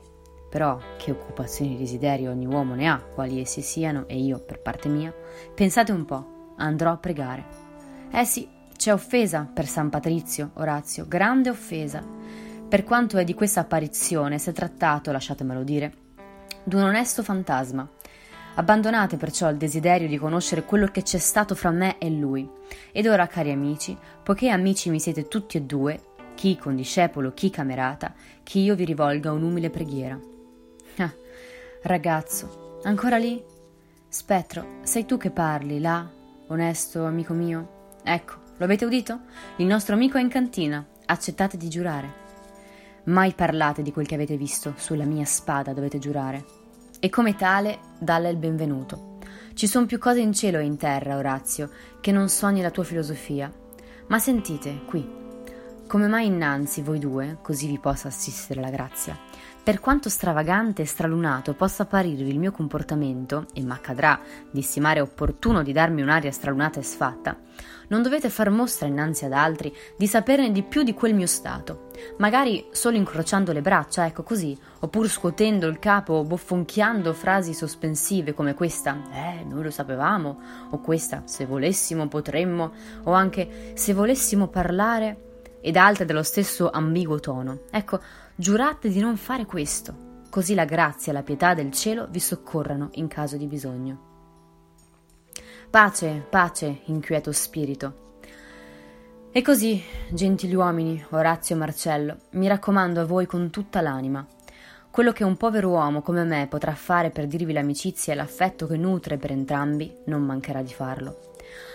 però 0.51 0.79
che 0.99 1.11
occupazioni 1.11 1.75
e 1.75 1.79
desideri 1.79 2.27
ogni 2.27 2.45
uomo 2.45 2.75
ne 2.75 2.89
ha, 2.89 2.99
quali 2.99 3.41
essi 3.41 3.63
siano, 3.63 4.05
e 4.07 4.19
io, 4.19 4.39
per 4.39 4.61
parte 4.61 4.91
mia, 4.91 5.15
pensate 5.55 5.93
un 5.93 6.05
po', 6.05 6.53
andrò 6.59 6.91
a 6.91 6.99
pregare. 6.99 7.45
Eh 8.13 8.27
sì, 8.27 8.47
c'è 8.77 8.93
offesa 8.93 9.49
per 9.51 9.67
San 9.67 9.89
Patrizio, 9.89 10.51
Orazio, 10.55 11.07
grande 11.09 11.49
offesa. 11.49 12.05
Per 12.69 12.85
quanto 12.85 13.17
è 13.17 13.25
di 13.25 13.33
questa 13.33 13.61
apparizione, 13.61 14.39
si 14.39 14.51
è 14.51 14.53
trattato, 14.53 15.11
lasciatemelo 15.11 15.63
dire, 15.63 15.95
d'un 16.65 16.83
onesto 16.83 17.23
fantasma. 17.23 17.89
Abbandonate 18.57 19.17
perciò 19.17 19.49
il 19.49 19.57
desiderio 19.57 20.07
di 20.07 20.19
conoscere 20.19 20.65
quello 20.65 20.87
che 20.89 21.01
c'è 21.01 21.17
stato 21.17 21.55
fra 21.55 21.71
me 21.71 21.97
e 21.97 22.11
lui. 22.11 22.47
Ed 22.93 23.07
ora, 23.07 23.27
cari 23.27 23.51
amici, 23.51 23.97
poiché 24.23 24.51
amici 24.51 24.91
mi 24.91 25.01
siete 25.01 25.27
tutti 25.29 25.57
e 25.57 25.63
due, 25.63 25.99
chi 26.35 26.57
condiscepolo, 26.57 27.33
chi 27.33 27.51
camerata, 27.51 28.15
che 28.43 28.59
io 28.59 28.75
vi 28.75 28.85
rivolga 28.85 29.33
un'umile 29.33 29.71
preghiera. 29.71 30.19
Ah, 30.99 31.13
ragazzo, 31.83 32.81
ancora 32.85 33.17
lì? 33.17 33.43
Spettro, 34.09 34.81
sei 34.83 35.07
tu 35.07 35.17
che 35.17 35.31
parli, 35.31 35.81
là, 35.81 36.09
onesto 36.49 37.05
amico 37.05 37.33
mio? 37.33 37.97
Ecco, 38.03 38.35
lo 38.57 38.65
avete 38.65 38.85
udito? 38.85 39.21
Il 39.57 39.67
nostro 39.67 39.95
amico 39.95 40.19
è 40.19 40.21
in 40.21 40.29
cantina, 40.29 40.85
accettate 41.07 41.57
di 41.57 41.69
giurare. 41.69 42.21
Mai 43.05 43.33
parlate 43.33 43.83
di 43.83 43.91
quel 43.91 44.07
che 44.07 44.15
avete 44.15 44.37
visto, 44.37 44.75
sulla 44.77 45.05
mia 45.05 45.25
spada 45.25 45.73
dovete 45.73 45.99
giurare. 45.99 46.45
E 47.01 47.09
come 47.09 47.35
tale, 47.37 47.79
dalle 47.99 48.31
il 48.31 48.37
benvenuto. 48.37 49.19
Ci 49.55 49.67
sono 49.67 49.87
più 49.87 49.99
cose 49.99 50.21
in 50.21 50.33
cielo 50.33 50.59
e 50.59 50.65
in 50.65 50.77
terra, 50.77 51.17
Orazio, 51.17 51.71
che 52.01 52.13
non 52.13 52.29
sogni 52.29 52.61
la 52.61 52.71
tua 52.71 52.85
filosofia. 52.85 53.53
Ma 54.07 54.19
sentite, 54.19 54.83
qui, 54.87 55.21
come 55.93 56.09
mai 56.09 56.25
innanzi 56.25 56.81
voi 56.81 56.99
due, 56.99 57.37
così 57.43 57.67
vi 57.67 57.79
possa 57.79 58.09
assistere 58.09 58.63
la 58.63 58.71
grazia, 58.71 59.15
per 59.63 59.79
quanto 59.79 60.09
stravagante 60.09 60.81
e 60.81 60.87
stralunato 60.87 61.53
possa 61.53 61.83
apparirvi 61.83 62.31
il 62.31 62.39
mio 62.39 62.51
comportamento, 62.51 63.45
e 63.53 63.63
m'accadrà 63.63 64.19
di 64.51 64.63
stimare 64.63 65.01
opportuno 65.01 65.63
di 65.63 65.71
darmi 65.71 66.01
un'aria 66.01 66.33
stralunata 66.33 66.81
e 66.81 66.83
sfatta, 66.83 67.37
non 67.89 68.01
dovete 68.01 68.31
far 68.31 68.49
mostra 68.49 68.87
innanzi 68.87 69.27
ad 69.27 69.35
altri 69.35 69.71
di 69.95 70.07
saperne 70.07 70.51
di 70.51 70.63
più 70.63 70.83
di 70.83 70.95
quel 70.95 71.13
mio 71.13 71.27
stato, 71.27 71.91
magari 72.17 72.69
solo 72.71 72.97
incrociando 72.97 73.53
le 73.53 73.61
braccia, 73.61 74.07
ecco 74.07 74.23
così, 74.23 74.59
oppure 74.81 75.09
scuotendo 75.09 75.67
il 75.67 75.79
capo 75.79 76.15
o 76.15 76.25
boffonchiando 76.25 77.13
frasi 77.13 77.53
sospensive 77.53 78.33
come 78.33 78.55
questa, 78.55 78.99
eh, 79.13 79.45
noi 79.45 79.65
lo 79.65 79.71
sapevamo, 79.71 80.41
o 80.71 80.81
questa, 80.81 81.25
se 81.27 81.45
volessimo 81.45 82.09
potremmo, 82.09 82.73
o 83.03 83.13
anche 83.13 83.73
se 83.75 83.93
volessimo 83.93 84.47
parlare 84.47 85.27
ed 85.63 85.77
altre 85.77 86.05
dello 86.05 86.23
stesso 86.23 86.69
ambiguo 86.71 87.21
tono. 87.21 87.61
Ecco, 87.71 88.01
giurate 88.35 88.91
di 88.91 89.01
non 89.01 89.17
fare 89.17 89.47
questo, 89.47 90.21
così 90.29 90.55
la 90.55 90.67
grazia 90.67 91.13
e 91.13 91.15
la 91.15 91.23
pietà 91.23 91.55
del 91.55 91.71
cielo 91.71 92.09
vi 92.11 92.21
soccorrano 92.21 92.91
in 92.95 93.07
caso 93.09 93.37
di 93.39 93.47
bisogno. 93.47 94.11
Pace, 95.71 96.27
pace, 96.29 96.83
inquieto 96.87 97.33
spirito. 97.33 98.01
E 99.31 99.41
così, 99.41 99.83
gentili 100.11 100.55
uomini, 100.55 101.03
Orazio 101.11 101.55
e 101.55 101.59
Marcello, 101.59 102.17
mi 102.33 102.49
raccomando 102.49 103.01
a 103.01 103.07
voi 103.07 103.25
con 103.25 103.49
tutta 103.49 103.81
l'anima. 103.81 104.27
Quello 104.91 105.13
che 105.13 105.25
un 105.25 105.39
povero 105.39 105.71
uomo 105.71 106.03
come 106.03 106.25
me 106.25 106.47
potrà 106.51 106.75
fare 106.75 107.09
per 107.09 107.27
dirvi 107.27 107.55
l'amicizia 107.55 108.13
e 108.13 108.17
l'affetto 108.17 108.67
che 108.67 108.77
nutre 108.77 109.17
per 109.17 109.31
entrambi, 109.31 109.91
non 110.07 110.23
mancherà 110.23 110.61
di 110.61 110.75
farlo. 110.75 111.32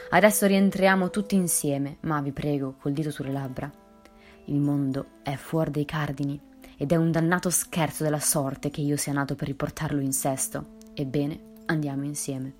Adesso 0.09 0.45
rientriamo 0.45 1.09
tutti 1.09 1.35
insieme, 1.35 1.97
ma 2.01 2.21
vi 2.21 2.31
prego, 2.31 2.75
col 2.79 2.93
dito 2.93 3.11
sulle 3.11 3.31
labbra. 3.31 3.69
Il 4.45 4.59
mondo 4.59 5.07
è 5.21 5.35
fuori 5.35 5.71
dei 5.71 5.85
cardini 5.85 6.39
ed 6.77 6.91
è 6.91 6.95
un 6.95 7.11
dannato 7.11 7.49
scherzo 7.49 8.03
della 8.03 8.19
sorte 8.19 8.69
che 8.69 8.81
io 8.81 8.95
sia 8.95 9.11
nato 9.11 9.35
per 9.35 9.47
riportarlo 9.47 9.99
in 9.99 10.13
sesto. 10.13 10.75
Ebbene, 10.93 11.39
andiamo 11.65 12.05
insieme. 12.05 12.53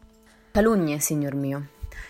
Calunnie, 0.52 1.00
signor 1.00 1.36
mio. 1.36 1.70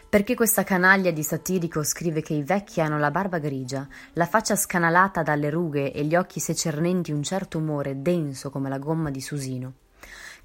Perché 0.09 0.33
questa 0.33 0.63
canaglia 0.63 1.11
di 1.11 1.21
satirico 1.23 1.83
scrive 1.83 2.21
che 2.21 2.33
i 2.33 2.43
vecchi 2.43 2.81
hanno 2.81 2.97
la 2.97 3.11
barba 3.11 3.37
grigia, 3.37 3.87
la 4.13 4.25
faccia 4.25 4.55
scanalata 4.55 5.21
dalle 5.21 5.49
rughe 5.49 5.93
e 5.93 6.03
gli 6.03 6.15
occhi 6.15 6.39
secernenti 6.39 7.11
un 7.11 7.21
certo 7.23 7.59
umore 7.59 8.01
denso 8.01 8.49
come 8.49 8.69
la 8.69 8.79
gomma 8.79 9.11
di 9.11 9.21
Susino? 9.21 9.73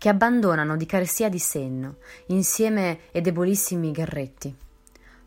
che 0.02 0.08
abbandonano 0.08 0.76
di 0.76 0.84
carestia 0.84 1.28
di 1.28 1.38
senno, 1.38 1.98
insieme 2.26 3.02
ai 3.12 3.20
debolissimi 3.20 3.92
garretti. 3.92 4.52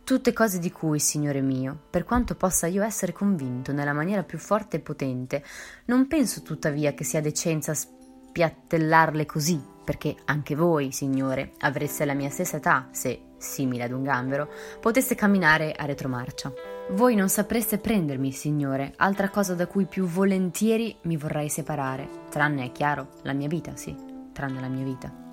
Tutte 0.05 0.33
cose 0.33 0.59
di 0.59 0.71
cui, 0.71 1.00
Signore 1.00 1.41
mio, 1.41 1.75
per 1.89 2.03
quanto 2.03 2.35
possa 2.35 2.67
io 2.67 2.83
essere 2.83 3.12
convinto 3.12 3.71
nella 3.71 3.91
maniera 3.91 4.21
più 4.21 4.38
forte 4.38 4.77
e 4.77 4.79
potente, 4.79 5.43
non 5.85 6.05
penso 6.05 6.43
tuttavia 6.43 6.93
che 6.93 7.03
sia 7.03 7.21
decenza 7.21 7.74
spiattellarle 7.74 9.25
così, 9.25 9.59
perché 9.83 10.15
anche 10.25 10.53
voi, 10.53 10.91
Signore, 10.91 11.53
avreste 11.62 12.05
la 12.05 12.13
mia 12.13 12.29
stessa 12.29 12.57
età, 12.57 12.88
se, 12.91 13.19
simile 13.38 13.85
ad 13.85 13.93
un 13.93 14.03
gambero, 14.03 14.47
poteste 14.79 15.15
camminare 15.15 15.71
a 15.71 15.85
retromarcia. 15.85 16.53
Voi 16.91 17.15
non 17.15 17.27
sapreste 17.27 17.79
prendermi, 17.79 18.31
signore, 18.31 18.93
altra 18.97 19.31
cosa 19.31 19.55
da 19.55 19.65
cui 19.65 19.85
più 19.85 20.05
volentieri 20.05 20.95
mi 21.01 21.17
vorrei 21.17 21.50
separare, 21.50 22.07
tranne, 22.29 22.65
è 22.65 22.71
chiaro, 22.71 23.07
la 23.24 23.33
mia 23.33 23.47
vita, 23.47 23.75
sì, 23.75 23.95
tranne 24.33 24.62
la 24.62 24.67
mia 24.67 24.83
vita. 24.83 25.25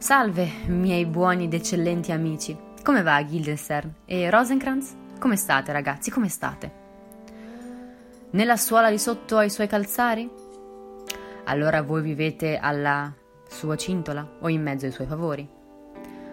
Salve, 0.00 0.50
miei 0.68 1.04
buoni 1.04 1.44
ed 1.44 1.52
eccellenti 1.52 2.10
amici. 2.10 2.56
Come 2.82 3.02
va 3.02 3.22
Guildenstern? 3.22 3.96
E 4.06 4.30
Rosencrantz? 4.30 4.96
Come 5.18 5.36
state, 5.36 5.72
ragazzi, 5.72 6.10
come 6.10 6.30
state? 6.30 6.72
Nella 8.30 8.56
suola 8.56 8.88
di 8.88 8.96
sotto 8.96 9.36
ai 9.36 9.50
suoi 9.50 9.66
calzari? 9.66 10.26
Allora 11.44 11.82
voi 11.82 12.00
vivete 12.00 12.56
alla 12.56 13.12
sua 13.46 13.76
cintola 13.76 14.26
o 14.40 14.48
in 14.48 14.62
mezzo 14.62 14.86
ai 14.86 14.92
suoi 14.92 15.06
favori? 15.06 15.46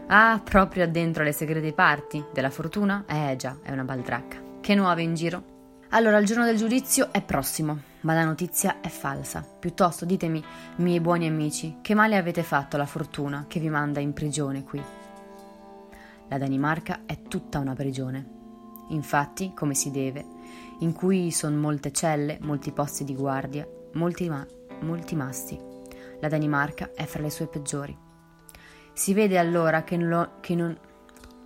Ah, 0.07 0.39
proprio 0.41 0.85
addentro 0.85 1.23
alle 1.23 1.33
segrete 1.33 1.73
parti 1.73 2.23
della 2.31 2.49
fortuna? 2.49 3.03
Eh 3.05 3.35
già, 3.35 3.57
è 3.63 3.71
una 3.71 3.83
baldracca. 3.83 4.41
Che 4.61 4.75
nuove 4.75 5.01
in 5.01 5.13
giro? 5.13 5.43
Allora, 5.89 6.17
il 6.19 6.25
giorno 6.25 6.45
del 6.45 6.55
giudizio 6.55 7.09
è 7.11 7.21
prossimo, 7.21 7.77
ma 8.07 8.13
la 8.13 8.23
notizia 8.23 8.79
è 8.79 8.87
falsa. 8.87 9.45
Piuttosto 9.59 10.05
ditemi, 10.05 10.41
miei 10.77 11.01
buoni 11.01 11.27
amici, 11.27 11.79
che 11.81 11.93
male 11.93 12.15
avete 12.15 12.41
fatto 12.41 12.77
alla 12.77 12.85
fortuna 12.85 13.43
che 13.49 13.59
vi 13.59 13.69
manda 13.69 13.99
in 13.99 14.13
prigione 14.13 14.63
qui? 14.63 14.81
La 16.29 16.37
Danimarca 16.37 17.01
è 17.05 17.23
tutta 17.23 17.59
una 17.59 17.73
prigione. 17.73 18.25
Infatti, 18.91 19.51
come 19.53 19.73
si 19.73 19.91
deve, 19.91 20.25
in 20.79 20.93
cui 20.93 21.31
sono 21.31 21.57
molte 21.57 21.91
celle, 21.91 22.37
molti 22.39 22.71
posti 22.71 23.03
di 23.03 23.13
guardia, 23.13 23.67
molti, 23.95 24.29
ma- 24.29 24.47
molti 24.83 25.13
masti. 25.13 25.59
La 26.21 26.29
Danimarca 26.29 26.91
è 26.95 27.03
fra 27.03 27.21
le 27.21 27.29
sue 27.29 27.47
peggiori. 27.47 27.95
Si 28.93 29.13
vede 29.13 29.37
allora 29.37 29.83
che 29.83 29.97
non, 29.97 30.07
lo, 30.07 30.31
che 30.39 30.55
non 30.55 30.79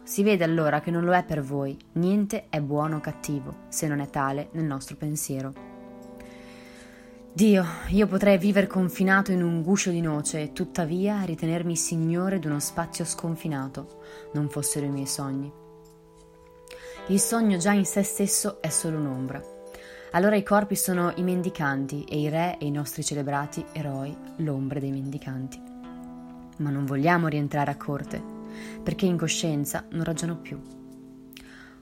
si 0.03 0.21
vede 0.21 0.43
allora 0.43 0.79
che 0.79 0.91
non 0.91 1.05
lo 1.05 1.13
è 1.13 1.23
per 1.23 1.41
voi, 1.41 1.75
niente 1.93 2.49
è 2.49 2.61
buono 2.61 2.97
o 2.97 2.99
cattivo, 2.99 3.63
se 3.69 3.87
non 3.87 3.99
è 3.99 4.11
tale 4.11 4.49
nel 4.51 4.65
nostro 4.65 4.95
pensiero. 4.95 5.70
Dio, 7.33 7.65
io 7.89 8.07
potrei 8.07 8.37
vivere 8.37 8.67
confinato 8.67 9.31
in 9.31 9.41
un 9.41 9.61
guscio 9.61 9.89
di 9.89 10.01
noce 10.01 10.41
e 10.41 10.51
tuttavia 10.53 11.23
ritenermi 11.23 11.75
signore 11.75 12.39
d'uno 12.39 12.59
spazio 12.59 13.05
sconfinato, 13.05 14.01
non 14.33 14.49
fossero 14.49 14.85
i 14.85 14.89
miei 14.89 15.07
sogni. 15.07 15.51
Il 17.07 17.19
sogno 17.19 17.57
già 17.57 17.71
in 17.71 17.85
sé 17.85 18.03
stesso 18.03 18.61
è 18.61 18.69
solo 18.69 18.97
un'ombra. 18.97 19.41
Allora 20.11 20.35
i 20.35 20.43
corpi 20.43 20.75
sono 20.75 21.13
i 21.15 21.23
mendicanti 21.23 22.03
e 22.03 22.19
i 22.19 22.29
re 22.29 22.57
e 22.59 22.65
i 22.65 22.71
nostri 22.71 23.03
celebrati 23.03 23.65
eroi 23.71 24.15
l'ombra 24.37 24.79
dei 24.79 24.91
mendicanti 24.91 25.69
ma 26.61 26.69
non 26.69 26.85
vogliamo 26.85 27.27
rientrare 27.27 27.71
a 27.71 27.77
corte, 27.77 28.21
perché 28.81 29.05
in 29.05 29.17
coscienza 29.17 29.85
non 29.89 30.03
ragiono 30.03 30.37
più. 30.37 30.59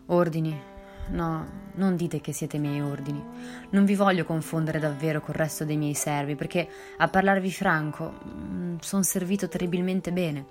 Ordini. 0.07 0.77
No, 1.11 1.45
non 1.73 1.95
dite 1.95 2.21
che 2.21 2.33
siete 2.33 2.57
miei 2.57 2.81
ordini. 2.81 3.23
Non 3.71 3.85
vi 3.85 3.95
voglio 3.95 4.25
confondere 4.25 4.79
davvero 4.79 5.21
col 5.21 5.35
resto 5.35 5.65
dei 5.65 5.77
miei 5.77 5.93
servi, 5.93 6.35
perché 6.35 6.67
a 6.97 7.07
parlarvi 7.07 7.51
franco, 7.51 8.13
mm, 8.25 8.77
sono 8.79 9.03
servito 9.03 9.47
terribilmente 9.47 10.11
bene. 10.11 10.45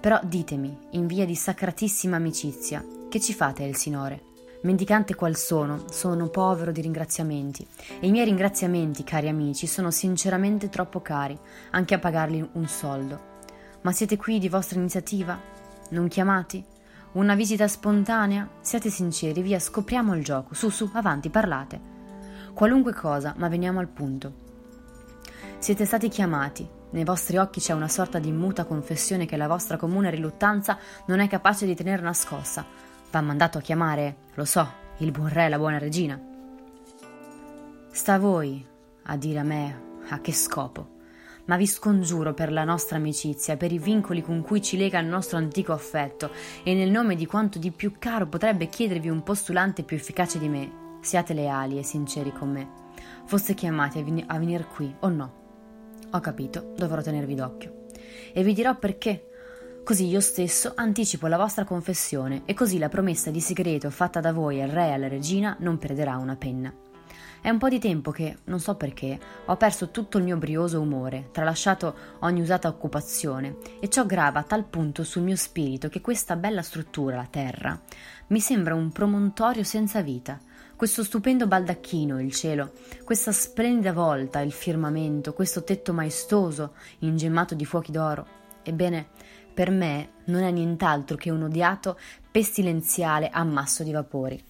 Però 0.00 0.20
ditemi, 0.22 0.76
in 0.90 1.06
via 1.06 1.24
di 1.24 1.34
sacratissima 1.34 2.16
amicizia, 2.16 2.84
che 3.08 3.20
ci 3.20 3.32
fate 3.32 3.64
Elsinore? 3.64 4.32
Mendicante 4.62 5.14
qual 5.14 5.36
sono, 5.36 5.84
sono 5.90 6.28
povero 6.28 6.72
di 6.72 6.80
ringraziamenti 6.80 7.66
e 8.00 8.06
i 8.06 8.10
miei 8.10 8.24
ringraziamenti, 8.24 9.04
cari 9.04 9.28
amici, 9.28 9.66
sono 9.66 9.90
sinceramente 9.90 10.70
troppo 10.70 11.00
cari, 11.00 11.38
anche 11.70 11.94
a 11.94 11.98
pagarli 11.98 12.46
un 12.52 12.66
soldo. 12.66 13.32
Ma 13.82 13.92
siete 13.92 14.16
qui 14.16 14.38
di 14.38 14.48
vostra 14.48 14.78
iniziativa? 14.78 15.38
Non 15.90 16.08
chiamati? 16.08 16.64
Una 17.14 17.36
visita 17.36 17.68
spontanea? 17.68 18.48
Siate 18.60 18.90
sinceri, 18.90 19.40
via, 19.40 19.60
scopriamo 19.60 20.16
il 20.16 20.24
gioco. 20.24 20.52
Su, 20.54 20.68
su, 20.68 20.90
avanti, 20.94 21.30
parlate. 21.30 21.80
Qualunque 22.52 22.92
cosa, 22.92 23.34
ma 23.36 23.46
veniamo 23.46 23.78
al 23.78 23.86
punto. 23.86 24.32
Siete 25.58 25.84
stati 25.84 26.08
chiamati. 26.08 26.68
Nei 26.90 27.04
vostri 27.04 27.36
occhi 27.36 27.60
c'è 27.60 27.72
una 27.72 27.86
sorta 27.86 28.18
di 28.18 28.32
muta 28.32 28.64
confessione 28.64 29.26
che 29.26 29.36
la 29.36 29.46
vostra 29.46 29.76
comune 29.76 30.10
riluttanza 30.10 30.76
non 31.06 31.20
è 31.20 31.28
capace 31.28 31.66
di 31.66 31.76
tenere 31.76 32.02
nascosta. 32.02 32.66
Va 33.12 33.20
mandato 33.20 33.58
a 33.58 33.60
chiamare, 33.60 34.16
lo 34.34 34.44
so, 34.44 34.68
il 34.96 35.12
buon 35.12 35.28
re 35.28 35.44
e 35.44 35.48
la 35.50 35.58
buona 35.58 35.78
regina. 35.78 36.20
Sta 37.92 38.14
a 38.14 38.18
voi 38.18 38.66
a 39.04 39.16
dire 39.16 39.38
a 39.38 39.44
me 39.44 39.82
a 40.08 40.20
che 40.20 40.32
scopo 40.32 40.93
ma 41.46 41.56
vi 41.56 41.66
scongiuro 41.66 42.34
per 42.34 42.52
la 42.52 42.64
nostra 42.64 42.96
amicizia, 42.96 43.56
per 43.56 43.72
i 43.72 43.78
vincoli 43.78 44.22
con 44.22 44.42
cui 44.42 44.62
ci 44.62 44.76
lega 44.76 44.98
il 44.98 45.06
nostro 45.06 45.36
antico 45.36 45.72
affetto, 45.72 46.30
e 46.62 46.74
nel 46.74 46.90
nome 46.90 47.14
di 47.16 47.26
quanto 47.26 47.58
di 47.58 47.70
più 47.70 47.94
caro 47.98 48.26
potrebbe 48.26 48.68
chiedervi 48.68 49.08
un 49.08 49.22
postulante 49.22 49.82
più 49.82 49.96
efficace 49.96 50.38
di 50.38 50.48
me, 50.48 50.98
siate 51.00 51.34
leali 51.34 51.78
e 51.78 51.82
sinceri 51.82 52.32
con 52.32 52.50
me. 52.50 52.68
Foste 53.26 53.54
chiamati 53.54 53.98
a, 53.98 54.02
ven- 54.02 54.24
a 54.26 54.38
venire 54.38 54.66
qui 54.66 54.94
o 55.00 55.08
no? 55.08 55.42
Ho 56.10 56.20
capito, 56.20 56.72
dovrò 56.76 57.02
tenervi 57.02 57.34
d'occhio. 57.34 57.86
E 58.32 58.42
vi 58.42 58.52
dirò 58.52 58.76
perché. 58.78 59.28
Così 59.84 60.06
io 60.06 60.20
stesso 60.20 60.72
anticipo 60.74 61.26
la 61.26 61.36
vostra 61.36 61.64
confessione 61.64 62.42
e 62.46 62.54
così 62.54 62.78
la 62.78 62.88
promessa 62.88 63.30
di 63.30 63.40
segreto 63.40 63.90
fatta 63.90 64.20
da 64.20 64.32
voi 64.32 64.62
al 64.62 64.70
re 64.70 64.88
e 64.88 64.92
alla 64.92 65.08
regina 65.08 65.56
non 65.60 65.76
perderà 65.76 66.16
una 66.16 66.36
penna. 66.36 66.74
È 67.44 67.50
un 67.50 67.58
po' 67.58 67.68
di 67.68 67.78
tempo 67.78 68.10
che, 68.10 68.38
non 68.44 68.58
so 68.58 68.74
perché, 68.74 69.20
ho 69.44 69.56
perso 69.58 69.90
tutto 69.90 70.16
il 70.16 70.24
mio 70.24 70.38
brioso 70.38 70.80
umore, 70.80 71.28
tralasciato 71.30 71.94
ogni 72.20 72.40
usata 72.40 72.68
occupazione, 72.68 73.58
e 73.80 73.90
ciò 73.90 74.06
grava 74.06 74.38
a 74.38 74.44
tal 74.44 74.64
punto 74.64 75.04
sul 75.04 75.24
mio 75.24 75.36
spirito 75.36 75.90
che 75.90 76.00
questa 76.00 76.36
bella 76.36 76.62
struttura, 76.62 77.16
la 77.16 77.28
terra, 77.28 77.78
mi 78.28 78.40
sembra 78.40 78.74
un 78.74 78.90
promontorio 78.92 79.62
senza 79.62 80.00
vita. 80.00 80.40
Questo 80.74 81.04
stupendo 81.04 81.46
baldacchino, 81.46 82.18
il 82.18 82.32
cielo, 82.32 82.72
questa 83.04 83.30
splendida 83.30 83.92
volta, 83.92 84.40
il 84.40 84.52
firmamento, 84.52 85.34
questo 85.34 85.64
tetto 85.64 85.92
maestoso, 85.92 86.72
ingemmato 87.00 87.54
di 87.54 87.66
fuochi 87.66 87.92
d'oro. 87.92 88.26
Ebbene, 88.62 89.08
per 89.52 89.70
me 89.70 90.12
non 90.24 90.44
è 90.44 90.50
nient'altro 90.50 91.18
che 91.18 91.28
un 91.28 91.42
odiato, 91.42 91.98
pestilenziale 92.30 93.28
ammasso 93.28 93.82
di 93.82 93.92
vapori. 93.92 94.42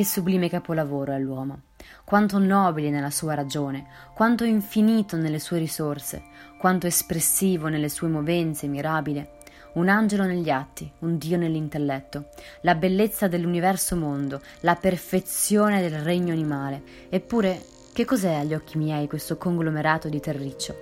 Che 0.00 0.06
sublime 0.06 0.48
capolavoro 0.48 1.12
è 1.12 1.18
l'uomo, 1.18 1.64
quanto 2.04 2.38
nobile 2.38 2.88
nella 2.88 3.10
sua 3.10 3.34
ragione, 3.34 3.84
quanto 4.14 4.44
infinito 4.44 5.18
nelle 5.18 5.38
sue 5.38 5.58
risorse, 5.58 6.22
quanto 6.58 6.86
espressivo 6.86 7.68
nelle 7.68 7.90
sue 7.90 8.08
movenze, 8.08 8.66
mirabile. 8.66 9.32
Un 9.74 9.90
angelo 9.90 10.24
negli 10.24 10.48
atti, 10.48 10.90
un 11.00 11.18
dio 11.18 11.36
nell'intelletto, 11.36 12.30
la 12.62 12.76
bellezza 12.76 13.28
dell'universo 13.28 13.94
mondo, 13.94 14.40
la 14.60 14.74
perfezione 14.74 15.82
del 15.82 16.00
regno 16.00 16.32
animale. 16.32 16.82
Eppure, 17.10 17.62
che 17.92 18.06
cos'è 18.06 18.36
agli 18.36 18.54
occhi 18.54 18.78
miei 18.78 19.06
questo 19.06 19.36
conglomerato 19.36 20.08
di 20.08 20.18
terriccio? 20.18 20.74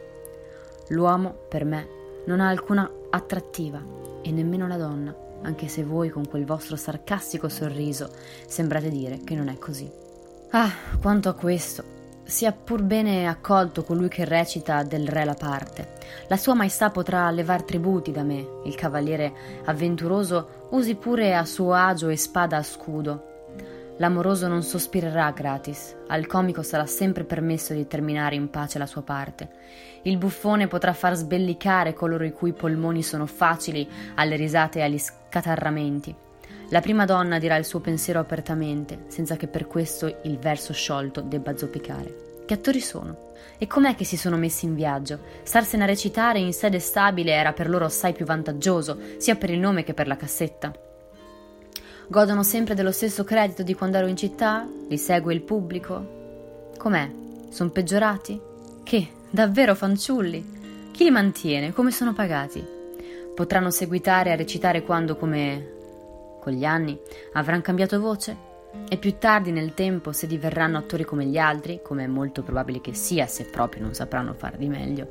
L'uomo, 0.90 1.32
per 1.48 1.64
me, 1.64 1.88
non 2.26 2.38
ha 2.38 2.48
alcuna 2.50 2.88
attrattiva, 3.10 3.82
e 4.22 4.30
nemmeno 4.30 4.68
la 4.68 4.76
donna 4.76 5.26
anche 5.42 5.68
se 5.68 5.84
voi 5.84 6.08
con 6.08 6.26
quel 6.28 6.44
vostro 6.44 6.76
sarcastico 6.76 7.48
sorriso 7.48 8.10
sembrate 8.46 8.90
dire 8.90 9.20
che 9.24 9.34
non 9.34 9.48
è 9.48 9.58
così. 9.58 9.90
Ah, 10.50 10.70
quanto 11.00 11.28
a 11.28 11.34
questo, 11.34 11.96
sia 12.24 12.52
pur 12.52 12.82
bene 12.82 13.26
accolto 13.26 13.82
colui 13.84 14.08
che 14.08 14.24
recita 14.24 14.82
del 14.82 15.08
re 15.08 15.24
la 15.24 15.34
parte. 15.34 15.96
La 16.28 16.36
sua 16.36 16.54
maestà 16.54 16.90
potrà 16.90 17.30
levar 17.30 17.62
tributi 17.62 18.12
da 18.12 18.22
me, 18.22 18.46
il 18.64 18.74
cavaliere 18.74 19.32
avventuroso 19.64 20.66
usi 20.70 20.94
pure 20.94 21.34
a 21.34 21.44
suo 21.44 21.72
agio 21.72 22.08
e 22.08 22.16
spada 22.16 22.58
a 22.58 22.62
scudo, 22.62 23.37
L'amoroso 23.98 24.46
non 24.46 24.62
sospirerà 24.62 25.32
gratis, 25.32 25.96
al 26.06 26.26
comico 26.26 26.62
sarà 26.62 26.86
sempre 26.86 27.24
permesso 27.24 27.74
di 27.74 27.86
terminare 27.88 28.36
in 28.36 28.48
pace 28.48 28.78
la 28.78 28.86
sua 28.86 29.02
parte. 29.02 29.50
Il 30.02 30.18
buffone 30.18 30.68
potrà 30.68 30.92
far 30.92 31.14
sbellicare 31.14 31.94
coloro 31.94 32.24
i 32.24 32.32
cui 32.32 32.52
polmoni 32.52 33.02
sono 33.02 33.26
facili 33.26 33.88
alle 34.14 34.36
risate 34.36 34.78
e 34.78 34.82
agli 34.82 34.98
scatarramenti. 34.98 36.14
La 36.70 36.80
prima 36.80 37.06
donna 37.06 37.40
dirà 37.40 37.56
il 37.56 37.64
suo 37.64 37.80
pensiero 37.80 38.20
apertamente, 38.20 39.06
senza 39.08 39.34
che 39.34 39.48
per 39.48 39.66
questo 39.66 40.20
il 40.22 40.38
verso 40.38 40.72
sciolto 40.72 41.20
debba 41.20 41.56
zoppicare. 41.56 42.42
Che 42.46 42.54
attori 42.54 42.80
sono? 42.80 43.32
E 43.58 43.66
com'è 43.66 43.96
che 43.96 44.04
si 44.04 44.16
sono 44.16 44.36
messi 44.36 44.64
in 44.64 44.76
viaggio? 44.76 45.18
Starsene 45.42 45.82
a 45.82 45.86
recitare 45.86 46.38
in 46.38 46.52
sede 46.52 46.78
stabile 46.78 47.32
era 47.32 47.52
per 47.52 47.68
loro 47.68 47.86
assai 47.86 48.12
più 48.12 48.24
vantaggioso, 48.24 48.96
sia 49.16 49.34
per 49.34 49.50
il 49.50 49.58
nome 49.58 49.82
che 49.82 49.92
per 49.92 50.06
la 50.06 50.16
cassetta. 50.16 50.72
Godono 52.10 52.42
sempre 52.42 52.74
dello 52.74 52.90
stesso 52.90 53.22
credito 53.22 53.62
di 53.62 53.74
quando 53.74 53.98
ero 53.98 54.06
in 54.06 54.16
città? 54.16 54.66
Li 54.88 54.96
segue 54.96 55.34
il 55.34 55.42
pubblico? 55.42 56.70
Com'è? 56.78 57.10
Sono 57.50 57.68
peggiorati? 57.68 58.40
Che? 58.82 59.08
Davvero 59.28 59.74
fanciulli? 59.74 60.90
Chi 60.90 61.04
li 61.04 61.10
mantiene? 61.10 61.74
Come 61.74 61.90
sono 61.90 62.14
pagati? 62.14 62.64
Potranno 63.34 63.70
seguitare 63.70 64.32
a 64.32 64.36
recitare 64.36 64.84
quando, 64.84 65.16
come 65.16 65.72
con 66.40 66.54
gli 66.54 66.64
anni, 66.64 66.98
avranno 67.34 67.60
cambiato 67.60 68.00
voce? 68.00 68.34
E 68.88 68.96
più 68.96 69.18
tardi 69.18 69.52
nel 69.52 69.74
tempo, 69.74 70.12
se 70.12 70.26
diverranno 70.26 70.78
attori 70.78 71.04
come 71.04 71.26
gli 71.26 71.36
altri, 71.36 71.80
come 71.82 72.04
è 72.04 72.06
molto 72.08 72.42
probabile 72.42 72.80
che 72.80 72.94
sia 72.94 73.26
se 73.26 73.44
proprio 73.44 73.82
non 73.82 73.92
sapranno 73.92 74.32
far 74.32 74.56
di 74.56 74.68
meglio, 74.68 75.08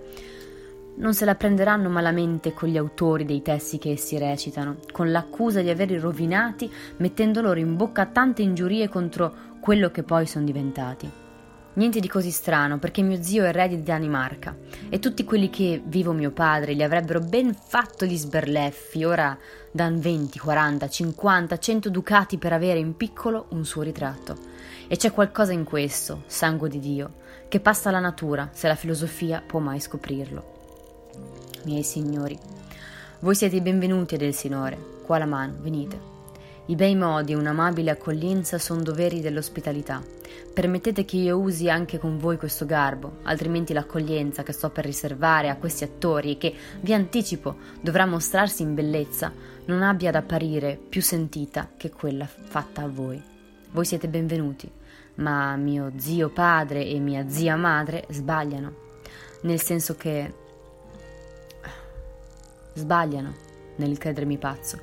non 0.98 1.14
se 1.14 1.26
la 1.26 1.36
prenderanno 1.36 1.90
malamente 1.90 2.54
con 2.54 2.70
gli 2.70 2.78
autori 2.78 3.26
dei 3.26 3.42
testi 3.42 3.78
che 3.78 3.92
essi 3.92 4.18
recitano, 4.18 4.78
con 4.92 5.12
l'accusa 5.12 5.62
di 5.62 5.70
averli 5.70 5.98
rovinati, 5.98 6.72
mettendo 6.98 7.42
loro 7.42 7.60
in 7.60 7.76
bocca 7.76 8.06
tante 8.06 8.42
ingiurie 8.42 8.90
contro 8.90 9.34
quello 9.60 9.92
che 9.92 10.04
poi 10.04 10.26
sono 10.26 10.46
diventati. 10.46 11.26
Niente 11.74 12.00
di 12.00 12.08
così 12.08 12.32
strano, 12.32 12.80
perché 12.80 13.04
mio 13.04 13.22
zio 13.22 13.44
è 13.44 13.52
re 13.52 13.68
di 13.68 13.84
Danimarca 13.84 14.58
e 14.90 14.98
tutti 14.98 15.24
quelli 15.24 15.52
che, 15.52 15.80
vivo 15.86 16.12
mio 16.12 16.32
padre, 16.32 16.74
gli 16.74 16.82
avrebbero 16.82 17.20
ben 17.20 17.54
fatto 17.54 18.04
gli 18.06 18.18
sberleffi, 18.18 19.04
ora 19.04 19.38
dan 19.72 20.00
20, 20.00 20.40
40, 20.40 20.90
50, 20.90 21.60
100 21.60 21.90
ducati 21.92 22.40
per 22.40 22.54
avere 22.54 22.80
in 22.80 22.96
piccolo 22.96 23.46
un 23.50 23.64
suo 23.64 23.84
ritratto. 23.84 24.36
E 24.88 24.96
c'è 24.96 25.12
qualcosa 25.12 25.54
in 25.54 25.64
questo, 25.64 26.24
sangue 26.26 26.70
di 26.70 26.80
Dio, 26.80 27.14
che 27.48 27.60
passa 27.60 27.90
alla 27.90 28.00
natura, 28.00 28.50
se 28.52 28.68
la 28.68 28.76
filosofia 28.76 29.44
può 29.46 29.60
mai 29.60 29.80
scoprirlo. 29.80 30.57
Miei 31.64 31.84
signori, 31.84 32.38
voi 33.20 33.36
siete 33.36 33.58
i 33.58 33.62
benvenuti 33.62 34.16
ad 34.16 34.22
Elsinore, 34.22 34.78
qua 35.04 35.18
la 35.18 35.26
mano, 35.26 35.56
venite. 35.60 36.16
I 36.68 36.76
bei 36.76 36.96
modi 36.96 37.32
e 37.32 37.36
un'amabile 37.36 37.92
accoglienza 37.92 38.58
sono 38.58 38.82
doveri 38.82 39.22
dell'ospitalità. 39.22 40.02
Permettete 40.54 41.04
che 41.04 41.18
io 41.18 41.38
usi 41.38 41.70
anche 41.70 41.98
con 41.98 42.18
voi 42.18 42.38
questo 42.38 42.66
garbo, 42.66 43.18
altrimenti 43.24 43.74
l'accoglienza 43.74 44.44
che 44.44 44.52
sto 44.54 44.70
per 44.70 44.86
riservare 44.86 45.50
a 45.50 45.56
questi 45.58 45.84
attori 45.84 46.32
e 46.32 46.38
che, 46.38 46.54
vi 46.82 46.94
anticipo, 46.94 47.56
dovrà 47.82 48.06
mostrarsi 48.06 48.62
in 48.62 48.74
bellezza, 48.74 49.32
non 49.66 49.82
abbia 49.82 50.10
ad 50.10 50.16
apparire 50.16 50.78
più 50.78 51.02
sentita 51.02 51.70
che 51.76 51.90
quella 51.90 52.28
fatta 52.28 52.84
a 52.84 52.88
voi. 52.88 53.22
Voi 53.72 53.86
siete 53.86 54.08
benvenuti, 54.08 54.70
ma 55.16 55.56
mio 55.56 55.92
zio 55.98 56.30
padre 56.30 56.86
e 56.86 57.00
mia 57.00 57.28
zia 57.28 57.56
madre 57.56 58.06
sbagliano, 58.10 58.74
nel 59.42 59.62
senso 59.62 59.96
che 59.96 60.46
sbagliano 62.78 63.34
nel 63.78 63.98
credermi 63.98 64.38
pazzo. 64.38 64.80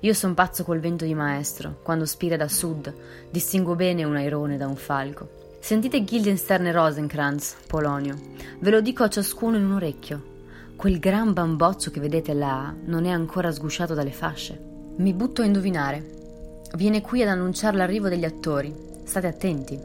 Io 0.00 0.14
son 0.14 0.34
pazzo 0.34 0.64
col 0.64 0.80
vento 0.80 1.04
di 1.04 1.14
maestro, 1.14 1.78
quando 1.82 2.04
spira 2.04 2.36
da 2.36 2.48
sud, 2.48 2.92
distingo 3.30 3.74
bene 3.74 4.04
un 4.04 4.16
airone 4.16 4.56
da 4.56 4.66
un 4.66 4.76
falco. 4.76 5.42
Sentite 5.60 6.04
Guildenstern 6.04 6.66
e 6.66 6.72
Rosencrantz, 6.72 7.56
Polonio. 7.66 8.14
Ve 8.58 8.70
lo 8.70 8.80
dico 8.82 9.02
a 9.02 9.08
ciascuno 9.08 9.56
in 9.56 9.64
un 9.64 9.72
orecchio. 9.72 10.32
Quel 10.76 10.98
gran 10.98 11.32
bamboccio 11.32 11.90
che 11.90 12.00
vedete 12.00 12.34
là 12.34 12.74
non 12.84 13.06
è 13.06 13.10
ancora 13.10 13.50
sgusciato 13.50 13.94
dalle 13.94 14.12
fasce. 14.12 14.60
Mi 14.96 15.14
butto 15.14 15.40
a 15.40 15.46
indovinare. 15.46 16.62
Viene 16.74 17.00
qui 17.00 17.22
ad 17.22 17.28
annunciare 17.28 17.78
l'arrivo 17.78 18.08
degli 18.08 18.24
attori. 18.24 18.74
State 19.04 19.26
attenti. 19.26 19.80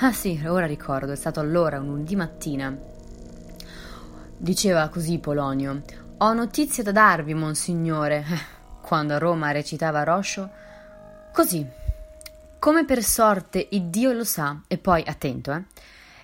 Ah 0.00 0.12
sì, 0.12 0.38
ora 0.44 0.66
ricordo, 0.66 1.12
è 1.12 1.16
stato 1.16 1.40
allora 1.40 1.78
un 1.80 1.86
lunedì 1.86 2.16
mattina. 2.16 2.76
Diceva 4.36 4.88
così 4.88 5.18
Polonio. 5.18 5.82
Ho 6.22 6.32
notizie 6.34 6.84
da 6.84 6.92
darvi, 6.92 7.34
monsignore. 7.34 8.24
Quando 8.80 9.14
a 9.14 9.18
Roma 9.18 9.50
recitava 9.50 10.04
Roscio. 10.04 10.48
Così. 11.32 11.66
Come 12.60 12.84
per 12.84 13.02
sorte 13.02 13.66
Iddio 13.70 14.12
lo 14.12 14.22
sa, 14.22 14.62
e 14.68 14.78
poi 14.78 15.02
attento, 15.04 15.52
eh. 15.52 15.64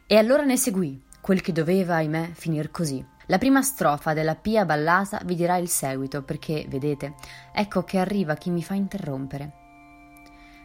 E 0.07 0.17
allora 0.17 0.45
ne 0.45 0.57
seguì 0.57 1.03
quel 1.21 1.41
che 1.41 1.51
doveva, 1.51 1.97
ahimè, 1.97 2.31
finir 2.33 2.71
così. 2.71 3.05
La 3.27 3.39
prima 3.39 3.61
strofa 3.61 4.13
della 4.13 4.37
Pia 4.37 4.65
Ballasa 4.65 5.21
vi 5.25 5.35
dirà 5.35 5.57
il 5.57 5.69
seguito, 5.69 6.23
perché, 6.23 6.65
vedete, 6.69 7.15
ecco 7.53 7.83
che 7.83 7.99
arriva 7.99 8.37
chi 8.37 8.51
mi 8.51 8.63
fa 8.63 8.75
interrompere. 8.75 9.53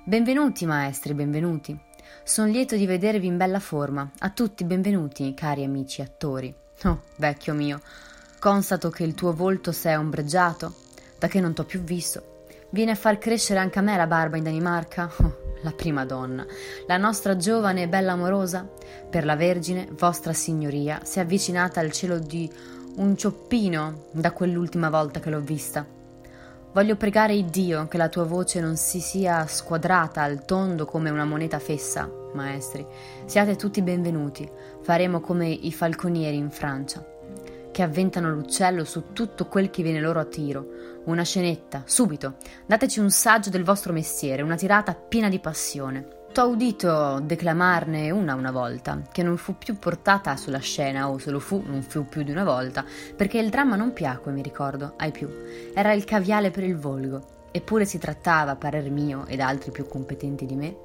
Benvenuti, 0.04 0.68
maestri, 0.68 1.16
benvenuti. 1.16 1.76
Son 2.24 2.50
lieto 2.50 2.76
di 2.76 2.86
vedervi 2.86 3.26
in 3.26 3.38
bella 3.38 3.60
forma. 3.60 4.08
A 4.20 4.30
tutti 4.30 4.64
benvenuti, 4.64 5.34
cari 5.34 5.64
amici 5.64 6.04
attori. 6.04 6.54
Oh, 6.84 7.02
vecchio 7.16 7.56
mio, 7.56 7.82
Constato 8.44 8.90
che 8.90 9.04
il 9.04 9.14
tuo 9.14 9.32
volto 9.32 9.72
s'è 9.72 9.98
ombreggiato, 9.98 10.74
da 11.18 11.30
che 11.30 11.40
non 11.40 11.54
t'ho 11.54 11.64
più 11.64 11.80
visto. 11.80 12.42
Viene 12.72 12.92
a 12.92 12.96
far 12.96 13.18
crescere 13.18 13.62
anche 13.62 13.80
a 13.80 13.82
me 13.82 13.96
la 13.96 14.06
barba 14.06 14.36
in 14.36 14.44
Danimarca? 14.44 15.10
Oh, 15.20 15.38
la 15.62 15.72
prima 15.72 16.04
donna, 16.04 16.46
la 16.86 16.98
nostra 16.98 17.38
giovane 17.38 17.84
e 17.84 17.88
bella 17.88 18.12
amorosa? 18.12 18.70
Per 19.10 19.24
la 19.24 19.38
Vergine, 19.38 19.88
vostra 19.92 20.34
signoria, 20.34 21.06
si 21.06 21.20
è 21.20 21.22
avvicinata 21.22 21.80
al 21.80 21.94
cielo 21.94 22.20
di 22.20 22.52
un 22.98 23.16
cioppino 23.16 24.08
da 24.12 24.34
quell'ultima 24.34 24.90
volta 24.90 25.22
che 25.22 25.30
l'ho 25.30 25.40
vista. 25.40 25.88
Voglio 26.74 26.98
pregare 26.98 27.46
Dio 27.46 27.88
che 27.88 27.96
la 27.96 28.10
tua 28.10 28.26
voce 28.26 28.60
non 28.60 28.76
si 28.76 29.00
sia 29.00 29.48
squadrata 29.48 30.22
al 30.22 30.44
tondo 30.44 30.84
come 30.84 31.10
una 31.10 31.24
moneta 31.24 31.60
fessa, 31.60 32.12
maestri. 32.34 32.86
Siate 33.24 33.56
tutti 33.56 33.82
benvenuti. 33.82 34.52
Faremo 34.82 35.22
come 35.22 35.48
i 35.48 35.72
falconieri 35.72 36.36
in 36.36 36.52
Francia 36.52 37.12
che 37.74 37.82
avventano 37.82 38.30
l'uccello 38.30 38.86
su 38.86 39.12
tutto 39.12 39.48
quel 39.48 39.72
che 39.72 39.82
viene 39.82 40.00
loro 40.00 40.20
a 40.20 40.26
tiro. 40.26 41.02
Una 41.06 41.24
scenetta, 41.24 41.82
subito. 41.86 42.36
Dateci 42.66 43.00
un 43.00 43.10
saggio 43.10 43.50
del 43.50 43.64
vostro 43.64 43.92
mestiere, 43.92 44.44
una 44.44 44.56
tirata 44.56 44.94
piena 44.94 45.28
di 45.28 45.40
passione. 45.40 46.22
T'ho 46.32 46.48
udito 46.48 47.20
declamarne 47.20 48.12
una 48.12 48.36
una 48.36 48.52
volta, 48.52 49.02
che 49.12 49.24
non 49.24 49.38
fu 49.38 49.58
più 49.58 49.78
portata 49.78 50.38
sulla 50.38 50.60
scena, 50.60 51.10
o 51.10 51.18
se 51.18 51.32
lo 51.32 51.40
fu, 51.40 51.62
non 51.66 51.82
fu 51.82 52.06
più 52.06 52.24
di 52.24 52.32
una 52.32 52.44
volta, 52.44 52.86
perché 53.16 53.40
il 53.40 53.50
dramma 53.50 53.76
non 53.76 53.92
piacque, 53.92 54.32
mi 54.32 54.42
ricordo, 54.42 54.94
ai 54.98 55.12
più. 55.12 55.28
Era 55.74 55.94
il 55.94 56.06
caviale 56.06 56.52
per 56.52 56.64
il 56.64 56.78
volgo. 56.78 57.42
Eppure 57.52 57.86
si 57.86 58.00
trattava, 58.00 58.52
a 58.52 58.56
parer 58.56 58.90
mio 58.90 59.26
ed 59.28 59.40
altri 59.40 59.72
più 59.72 59.88
competenti 59.88 60.46
di 60.46 60.56
me, 60.56 60.76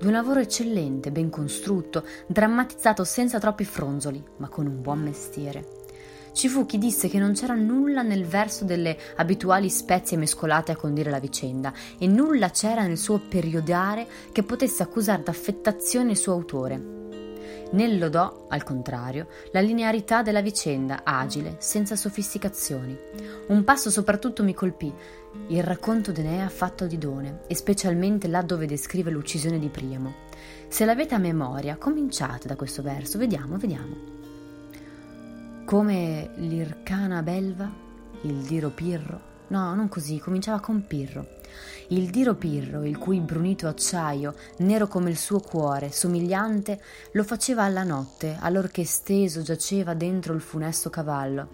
di 0.00 0.06
un 0.06 0.12
lavoro 0.12 0.40
eccellente, 0.40 1.12
ben 1.12 1.30
costrutto, 1.30 2.04
drammatizzato 2.26 3.04
senza 3.04 3.38
troppi 3.38 3.64
fronzoli, 3.64 4.24
ma 4.38 4.48
con 4.48 4.66
un 4.66 4.80
buon 4.80 5.02
mestiere. 5.02 5.85
Ci 6.36 6.48
fu 6.48 6.66
chi 6.66 6.76
disse 6.76 7.08
che 7.08 7.18
non 7.18 7.32
c'era 7.32 7.54
nulla 7.54 8.02
nel 8.02 8.26
verso 8.26 8.66
delle 8.66 8.94
abituali 9.16 9.70
spezie 9.70 10.18
mescolate 10.18 10.70
a 10.70 10.76
condire 10.76 11.08
la 11.10 11.18
vicenda 11.18 11.72
e 11.98 12.06
nulla 12.06 12.50
c'era 12.50 12.82
nel 12.82 12.98
suo 12.98 13.18
periodare 13.26 14.06
che 14.32 14.42
potesse 14.42 14.82
accusare 14.82 15.22
d'affettazione 15.22 16.10
il 16.10 16.18
suo 16.18 16.34
autore. 16.34 16.78
Nel 17.70 17.98
lodò, 17.98 18.48
al 18.50 18.64
contrario, 18.64 19.28
la 19.52 19.62
linearità 19.62 20.20
della 20.20 20.42
vicenda, 20.42 21.04
agile, 21.04 21.56
senza 21.58 21.96
sofisticazioni. 21.96 22.94
Un 23.46 23.64
passo 23.64 23.88
soprattutto 23.88 24.44
mi 24.44 24.52
colpì, 24.52 24.92
il 25.46 25.62
racconto 25.62 26.12
d'Enea 26.12 26.50
fatto 26.50 26.86
di 26.86 26.98
Done, 26.98 27.44
e 27.46 27.54
specialmente 27.54 28.28
là 28.28 28.42
dove 28.42 28.66
descrive 28.66 29.10
l'uccisione 29.10 29.58
di 29.58 29.70
Priamo. 29.70 30.12
Se 30.68 30.84
l'avete 30.84 31.14
a 31.14 31.18
memoria, 31.18 31.78
cominciate 31.78 32.46
da 32.46 32.56
questo 32.56 32.82
verso, 32.82 33.16
vediamo, 33.16 33.56
vediamo 33.56 34.16
come 35.66 36.30
l'Ircana 36.36 37.22
Belva, 37.22 37.68
il 38.22 38.36
Diro 38.42 38.70
Pirro. 38.70 39.34
No, 39.48 39.74
non 39.74 39.88
così, 39.88 40.20
cominciava 40.20 40.60
con 40.60 40.86
Pirro. 40.86 41.26
Il 41.88 42.08
Diro 42.10 42.36
Pirro, 42.36 42.84
il 42.84 42.96
cui 42.96 43.18
brunito 43.18 43.66
acciaio, 43.66 44.36
nero 44.58 44.86
come 44.86 45.10
il 45.10 45.16
suo 45.16 45.40
cuore, 45.40 45.90
somigliante, 45.90 46.80
lo 47.12 47.24
faceva 47.24 47.64
alla 47.64 47.82
notte, 47.82 48.36
allorché 48.38 48.84
steso 48.84 49.42
giaceva 49.42 49.94
dentro 49.94 50.34
il 50.34 50.40
funesto 50.40 50.88
cavallo. 50.88 51.48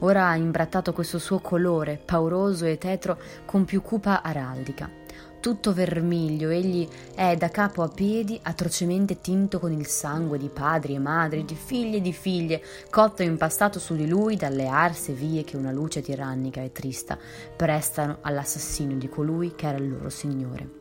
Ora 0.00 0.28
ha 0.28 0.36
imbrattato 0.36 0.92
questo 0.92 1.18
suo 1.18 1.40
colore, 1.40 2.00
pauroso 2.02 2.64
e 2.64 2.78
tetro, 2.78 3.18
con 3.44 3.64
più 3.64 3.82
cupa 3.82 4.22
araldica 4.22 4.97
tutto 5.40 5.72
vermiglio, 5.72 6.50
egli 6.50 6.86
è 7.14 7.36
da 7.36 7.48
capo 7.48 7.82
a 7.82 7.88
piedi 7.88 8.38
atrocemente 8.42 9.20
tinto 9.20 9.58
con 9.58 9.72
il 9.72 9.86
sangue 9.86 10.38
di 10.38 10.48
padri 10.48 10.94
e 10.94 10.98
madri, 10.98 11.44
di 11.44 11.54
figli 11.54 11.96
e 11.96 12.00
di 12.00 12.12
figlie, 12.12 12.62
cotto 12.90 13.22
e 13.22 13.26
impastato 13.26 13.78
su 13.78 13.94
di 13.94 14.06
lui 14.06 14.36
dalle 14.36 14.66
arse 14.66 15.12
vie 15.12 15.44
che 15.44 15.56
una 15.56 15.72
luce 15.72 16.02
tirannica 16.02 16.60
e 16.60 16.72
trista 16.72 17.18
prestano 17.56 18.18
all'assassinio 18.20 18.96
di 18.96 19.08
colui 19.08 19.54
che 19.54 19.66
era 19.66 19.78
il 19.78 19.88
loro 19.88 20.10
signore. 20.10 20.76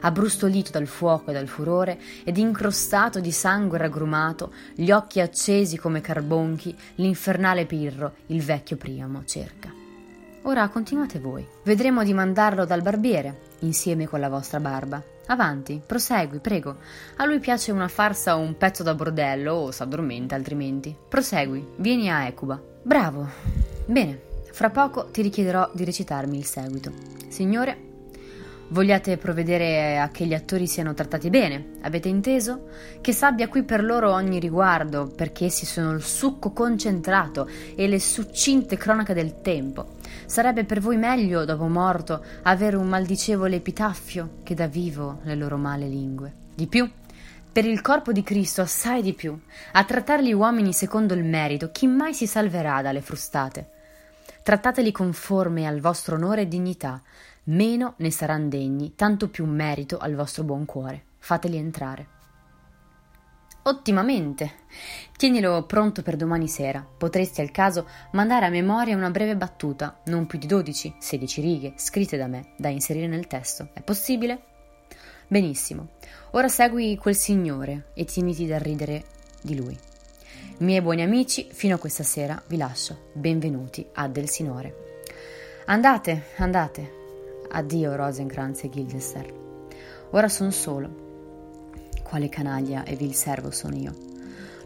Abbrustolito 0.00 0.70
dal 0.70 0.86
fuoco 0.86 1.30
e 1.30 1.34
dal 1.34 1.48
furore 1.48 1.98
ed 2.24 2.36
incrostato 2.36 3.18
di 3.18 3.32
sangue 3.32 3.78
raggrumato, 3.78 4.52
gli 4.74 4.90
occhi 4.90 5.20
accesi 5.20 5.76
come 5.76 6.00
carbonchi, 6.00 6.76
l'infernale 6.96 7.66
Pirro, 7.66 8.14
il 8.26 8.42
vecchio 8.42 8.76
Priamo, 8.76 9.24
cerca. 9.24 9.87
Ora 10.48 10.66
continuate 10.68 11.18
voi. 11.18 11.46
Vedremo 11.62 12.02
di 12.02 12.14
mandarlo 12.14 12.64
dal 12.64 12.80
barbiere, 12.80 13.38
insieme 13.58 14.06
con 14.06 14.18
la 14.18 14.30
vostra 14.30 14.58
barba. 14.58 15.02
Avanti, 15.26 15.78
prosegui, 15.84 16.38
prego. 16.38 16.76
A 17.16 17.26
lui 17.26 17.38
piace 17.38 17.70
una 17.70 17.86
farsa 17.86 18.34
o 18.34 18.40
un 18.40 18.56
pezzo 18.56 18.82
da 18.82 18.94
bordello 18.94 19.52
o 19.52 19.70
s'addormenta 19.70 20.34
altrimenti. 20.34 20.96
Prosegui, 21.06 21.74
vieni 21.76 22.10
a 22.10 22.24
Ecuba. 22.24 22.58
Bravo. 22.80 23.28
Bene, 23.84 24.22
fra 24.50 24.70
poco 24.70 25.10
ti 25.10 25.20
richiederò 25.20 25.68
di 25.74 25.84
recitarmi 25.84 26.38
il 26.38 26.46
seguito. 26.46 26.92
Signore, 27.28 27.84
Vogliate 28.70 29.16
provvedere 29.16 29.98
a 29.98 30.10
che 30.10 30.26
gli 30.26 30.34
attori 30.34 30.66
siano 30.66 30.92
trattati 30.92 31.30
bene, 31.30 31.78
avete 31.80 32.08
inteso? 32.08 32.66
Che 33.00 33.12
s'abbia 33.12 33.48
qui 33.48 33.62
per 33.62 33.82
loro 33.82 34.12
ogni 34.12 34.38
riguardo, 34.38 35.06
perché 35.06 35.46
essi 35.46 35.64
sono 35.64 35.92
il 35.92 36.02
succo 36.02 36.50
concentrato 36.52 37.48
e 37.74 37.88
le 37.88 37.98
succinte 37.98 38.76
cronache 38.76 39.14
del 39.14 39.40
tempo. 39.40 39.96
Sarebbe 40.26 40.64
per 40.64 40.80
voi 40.80 40.96
meglio, 40.96 41.44
dopo 41.44 41.66
morto, 41.68 42.24
avere 42.42 42.76
un 42.76 42.88
maldicevole 42.88 43.56
epitaffio 43.56 44.38
che 44.42 44.54
da 44.54 44.66
vivo 44.66 45.20
le 45.22 45.34
loro 45.34 45.56
male 45.56 45.86
lingue. 45.86 46.32
Di 46.54 46.66
più, 46.66 46.88
per 47.50 47.64
il 47.64 47.80
corpo 47.80 48.12
di 48.12 48.22
Cristo 48.22 48.60
assai 48.60 49.02
di 49.02 49.14
più, 49.14 49.38
a 49.72 49.84
trattare 49.84 50.24
gli 50.24 50.32
uomini 50.32 50.72
secondo 50.72 51.14
il 51.14 51.24
merito, 51.24 51.70
chi 51.72 51.86
mai 51.86 52.14
si 52.14 52.26
salverà 52.26 52.82
dalle 52.82 53.00
frustate? 53.00 53.70
Trattateli 54.42 54.92
conforme 54.92 55.66
al 55.66 55.80
vostro 55.80 56.16
onore 56.16 56.42
e 56.42 56.48
dignità, 56.48 57.02
meno 57.44 57.94
ne 57.96 58.10
saranno 58.10 58.48
degni, 58.48 58.94
tanto 58.94 59.28
più 59.28 59.44
merito 59.44 59.98
al 59.98 60.14
vostro 60.14 60.44
buon 60.44 60.64
cuore. 60.64 61.04
Fateli 61.18 61.56
entrare. 61.56 62.17
Ottimamente. 63.68 64.52
Tienilo 65.14 65.62
pronto 65.64 66.00
per 66.00 66.16
domani 66.16 66.48
sera. 66.48 66.82
Potresti 66.82 67.42
al 67.42 67.50
caso 67.50 67.86
mandare 68.12 68.46
a 68.46 68.48
memoria 68.48 68.96
una 68.96 69.10
breve 69.10 69.36
battuta, 69.36 70.00
non 70.06 70.24
più 70.24 70.38
di 70.38 70.46
12, 70.46 70.94
16 70.98 71.40
righe, 71.42 71.72
scritte 71.76 72.16
da 72.16 72.28
me, 72.28 72.54
da 72.56 72.70
inserire 72.70 73.06
nel 73.06 73.26
testo. 73.26 73.68
È 73.74 73.82
possibile? 73.82 74.40
Benissimo. 75.26 75.88
Ora 76.30 76.48
segui 76.48 76.96
quel 76.96 77.14
signore 77.14 77.90
e 77.92 78.06
tieniti 78.06 78.46
da 78.46 78.56
ridere 78.56 79.04
di 79.42 79.54
lui. 79.54 79.78
Miei 80.60 80.80
buoni 80.80 81.02
amici, 81.02 81.46
fino 81.52 81.74
a 81.74 81.78
questa 81.78 82.04
sera 82.04 82.42
vi 82.46 82.56
lascio. 82.56 83.10
Benvenuti 83.12 83.86
a 83.92 84.08
Del 84.08 84.30
Sinore. 84.30 85.02
Andate, 85.66 86.28
andate. 86.38 86.92
Addio 87.50 87.96
Rosencrantz 87.96 88.64
e 88.64 88.68
Guildenstern. 88.70 89.32
Ora 90.12 90.28
son 90.30 90.52
solo 90.52 91.07
quale 92.08 92.28
canaglia 92.28 92.84
e 92.84 92.96
vil 92.96 93.14
servo 93.14 93.50
sono 93.50 93.76
io. 93.76 94.06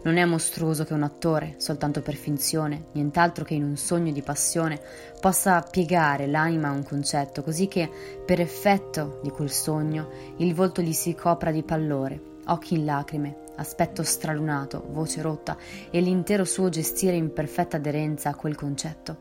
Non 0.03 0.17
è 0.17 0.25
mostruoso 0.25 0.83
che 0.83 0.93
un 0.93 1.03
attore, 1.03 1.55
soltanto 1.57 2.01
per 2.01 2.15
finzione, 2.15 2.87
nient'altro 2.91 3.45
che 3.45 3.53
in 3.53 3.63
un 3.63 3.77
sogno 3.77 4.11
di 4.11 4.21
passione, 4.21 4.81
possa 5.21 5.61
piegare 5.61 6.27
l'anima 6.27 6.67
a 6.67 6.73
un 6.73 6.83
concetto, 6.83 7.41
così 7.41 7.67
che, 7.67 7.89
per 8.25 8.41
effetto 8.41 9.19
di 9.23 9.29
quel 9.29 9.49
sogno, 9.49 10.09
il 10.37 10.53
volto 10.53 10.81
gli 10.81 10.91
si 10.91 11.15
copra 11.15 11.51
di 11.51 11.63
pallore, 11.63 12.21
occhi 12.47 12.73
in 12.73 12.83
lacrime, 12.83 13.37
aspetto 13.55 14.03
stralunato, 14.03 14.85
voce 14.89 15.21
rotta 15.21 15.55
e 15.89 16.01
l'intero 16.01 16.43
suo 16.43 16.67
gestire 16.67 17.15
in 17.15 17.31
perfetta 17.31 17.77
aderenza 17.77 18.29
a 18.29 18.35
quel 18.35 18.55
concetto. 18.55 19.17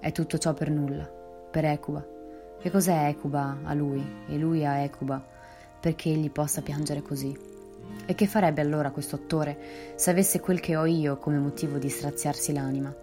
È 0.00 0.10
tutto 0.10 0.38
ciò 0.38 0.52
per 0.52 0.70
nulla, 0.70 1.08
per 1.50 1.64
Ecuba. 1.66 2.04
Che 2.60 2.70
cos'è 2.70 3.06
Ecuba 3.06 3.58
a 3.62 3.72
lui 3.74 4.04
e 4.28 4.36
lui 4.36 4.66
a 4.66 4.78
Ecuba? 4.78 5.38
Perché 5.80 6.10
egli 6.10 6.30
possa 6.30 6.62
piangere 6.62 7.02
così. 7.02 7.48
E 8.06 8.14
che 8.14 8.26
farebbe 8.26 8.60
allora 8.60 8.90
questo 8.90 9.16
attore 9.16 9.92
se 9.96 10.10
avesse 10.10 10.40
quel 10.40 10.60
che 10.60 10.76
ho 10.76 10.84
io 10.84 11.16
come 11.16 11.38
motivo 11.38 11.78
di 11.78 11.88
straziarsi 11.88 12.52
l'anima? 12.52 12.94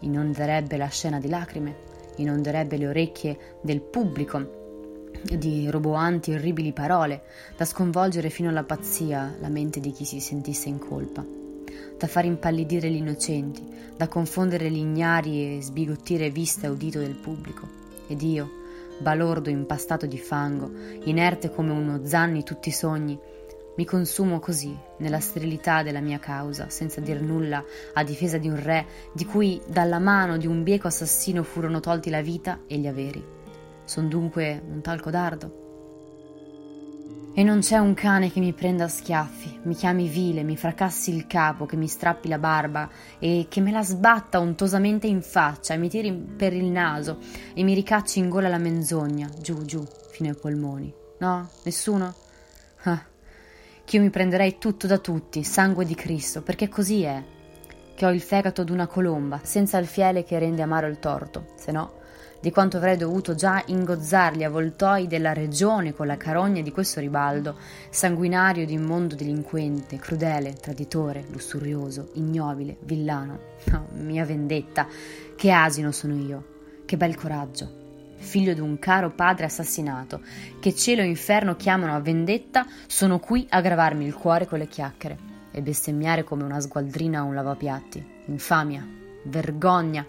Inonderebbe 0.00 0.76
la 0.76 0.88
scena 0.88 1.18
di 1.18 1.28
lacrime, 1.28 1.76
inonderebbe 2.16 2.76
le 2.76 2.88
orecchie 2.88 3.38
del 3.62 3.80
pubblico 3.80 4.60
di 5.22 5.70
roboanti 5.70 6.32
orribili 6.32 6.72
parole, 6.72 7.22
da 7.56 7.64
sconvolgere 7.64 8.30
fino 8.30 8.48
alla 8.48 8.64
pazzia 8.64 9.36
la 9.40 9.48
mente 9.48 9.78
di 9.78 9.92
chi 9.92 10.04
si 10.04 10.20
sentisse 10.20 10.68
in 10.68 10.78
colpa, 10.78 11.24
da 11.96 12.06
far 12.06 12.24
impallidire 12.24 12.90
gli 12.90 12.96
innocenti, 12.96 13.64
da 13.96 14.08
confondere 14.08 14.70
gli 14.70 14.78
ignari 14.78 15.58
e 15.58 15.62
sbigottire 15.62 16.30
vista 16.30 16.66
e 16.66 16.70
udito 16.70 16.98
del 16.98 17.14
pubblico. 17.14 17.80
Ed 18.08 18.22
io, 18.22 18.50
balordo 19.02 19.50
impastato 19.50 20.06
di 20.06 20.18
fango, 20.18 20.70
inerte 21.04 21.50
come 21.50 21.72
uno 21.72 22.00
zanni 22.04 22.42
tutti 22.44 22.70
i 22.70 22.72
sogni, 22.72 23.18
mi 23.74 23.84
consumo 23.84 24.38
così 24.38 24.76
nella 24.98 25.20
sterilità 25.20 25.82
della 25.82 26.00
mia 26.00 26.18
causa, 26.18 26.68
senza 26.68 27.00
dir 27.00 27.20
nulla 27.20 27.64
a 27.94 28.04
difesa 28.04 28.38
di 28.38 28.48
un 28.48 28.62
re 28.62 28.86
di 29.12 29.24
cui 29.24 29.60
dalla 29.66 29.98
mano 29.98 30.36
di 30.36 30.46
un 30.46 30.62
bieco 30.62 30.86
assassino 30.86 31.42
furono 31.42 31.80
tolti 31.80 32.10
la 32.10 32.20
vita 32.20 32.60
e 32.66 32.78
gli 32.78 32.86
averi. 32.86 33.24
Son 33.84 34.08
dunque 34.08 34.62
un 34.66 34.80
tal 34.80 35.00
codardo? 35.00 35.61
E 37.34 37.42
non 37.42 37.60
c'è 37.60 37.78
un 37.78 37.94
cane 37.94 38.30
che 38.30 38.40
mi 38.40 38.52
prenda 38.52 38.84
a 38.84 38.88
schiaffi, 38.88 39.60
mi 39.62 39.74
chiami 39.74 40.06
vile, 40.06 40.42
mi 40.42 40.54
fracassi 40.54 41.14
il 41.14 41.26
capo, 41.26 41.64
che 41.64 41.76
mi 41.76 41.88
strappi 41.88 42.28
la 42.28 42.36
barba 42.36 42.90
e 43.18 43.46
che 43.48 43.62
me 43.62 43.70
la 43.70 43.82
sbatta 43.82 44.38
untosamente 44.38 45.06
in 45.06 45.22
faccia 45.22 45.72
e 45.72 45.78
mi 45.78 45.88
tiri 45.88 46.12
per 46.12 46.52
il 46.52 46.66
naso 46.66 47.20
e 47.54 47.62
mi 47.62 47.72
ricacci 47.72 48.18
in 48.18 48.28
gola 48.28 48.48
la 48.48 48.58
menzogna, 48.58 49.30
giù, 49.40 49.64
giù, 49.64 49.82
fino 50.10 50.28
ai 50.28 50.34
polmoni. 50.34 50.92
No? 51.20 51.48
Nessuno? 51.64 52.14
Ah, 52.82 53.02
che 53.82 53.96
io 53.96 54.02
mi 54.02 54.10
prenderei 54.10 54.58
tutto 54.58 54.86
da 54.86 54.98
tutti, 54.98 55.42
sangue 55.42 55.86
di 55.86 55.94
Cristo, 55.94 56.42
perché 56.42 56.68
così 56.68 57.02
è. 57.02 57.24
Che 57.94 58.04
ho 58.04 58.12
il 58.12 58.20
fegato 58.20 58.62
d'una 58.62 58.86
colomba, 58.86 59.40
senza 59.42 59.78
il 59.78 59.86
fiele 59.86 60.22
che 60.22 60.38
rende 60.38 60.60
amaro 60.60 60.86
il 60.86 60.98
torto, 60.98 61.46
se 61.56 61.72
no 61.72 62.00
di 62.42 62.50
quanto 62.50 62.76
avrei 62.76 62.96
dovuto 62.96 63.36
già 63.36 63.62
ingozzar 63.66 64.34
gli 64.34 64.42
avvoltoi 64.42 65.06
della 65.06 65.32
regione 65.32 65.94
con 65.94 66.08
la 66.08 66.16
carogna 66.16 66.60
di 66.60 66.72
questo 66.72 66.98
ribaldo, 66.98 67.56
sanguinario 67.88 68.64
ed 68.64 68.70
immondo 68.70 69.14
delinquente, 69.14 69.96
crudele, 69.98 70.54
traditore, 70.54 71.24
lussurioso, 71.30 72.10
ignobile, 72.14 72.78
villano. 72.80 73.38
Oh, 73.72 73.86
mia 73.92 74.24
vendetta, 74.24 74.88
che 75.36 75.52
asino 75.52 75.92
sono 75.92 76.16
io, 76.16 76.44
che 76.84 76.96
bel 76.96 77.14
coraggio. 77.14 77.80
Figlio 78.16 78.54
di 78.54 78.60
un 78.60 78.76
caro 78.80 79.10
padre 79.10 79.44
assassinato, 79.44 80.20
che 80.58 80.74
cielo 80.74 81.02
e 81.02 81.06
inferno 81.06 81.54
chiamano 81.54 81.94
a 81.94 82.00
vendetta, 82.00 82.66
sono 82.88 83.20
qui 83.20 83.46
a 83.50 83.60
gravarmi 83.60 84.04
il 84.04 84.14
cuore 84.14 84.46
con 84.46 84.58
le 84.58 84.66
chiacchiere 84.66 85.16
e 85.52 85.62
bestemmiare 85.62 86.24
come 86.24 86.42
una 86.42 86.58
sgualdrina 86.58 87.20
a 87.20 87.22
un 87.22 87.34
lavapiatti. 87.34 88.04
Infamia, 88.26 88.84
vergogna, 89.26 90.04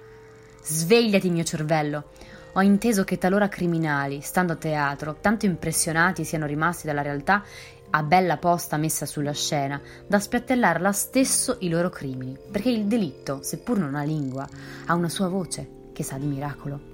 Svegliati, 0.66 1.30
mio 1.30 1.44
cervello. 1.44 2.12
Ho 2.54 2.62
inteso 2.62 3.04
che 3.04 3.18
talora 3.18 3.50
criminali, 3.50 4.22
stando 4.22 4.54
a 4.54 4.56
teatro, 4.56 5.18
tanto 5.20 5.46
impressionati 5.46 6.24
siano 6.24 6.46
rimasti 6.46 6.88
dalla 6.88 7.02
realtà 7.02 7.44
a 7.90 8.02
bella 8.02 8.38
posta 8.38 8.78
messa 8.78 9.06
sulla 9.06 9.34
scena, 9.34 9.82
da 10.08 10.20
spiattellare 10.20 10.80
là 10.80 10.94
stesso 10.94 11.58
i 11.60 11.70
loro 11.70 11.90
crimini, 11.90 12.38
perché 12.50 12.70
il 12.70 12.86
delitto, 12.86 13.44
seppur 13.44 13.78
non 13.78 13.96
ha 13.96 14.04
lingua, 14.04 14.48
ha 14.86 14.96
una 14.96 15.10
sua 15.10 15.28
voce, 15.28 15.68
che 15.92 16.04
sa 16.04 16.18
di 16.18 16.28
miracolo. 16.28 16.93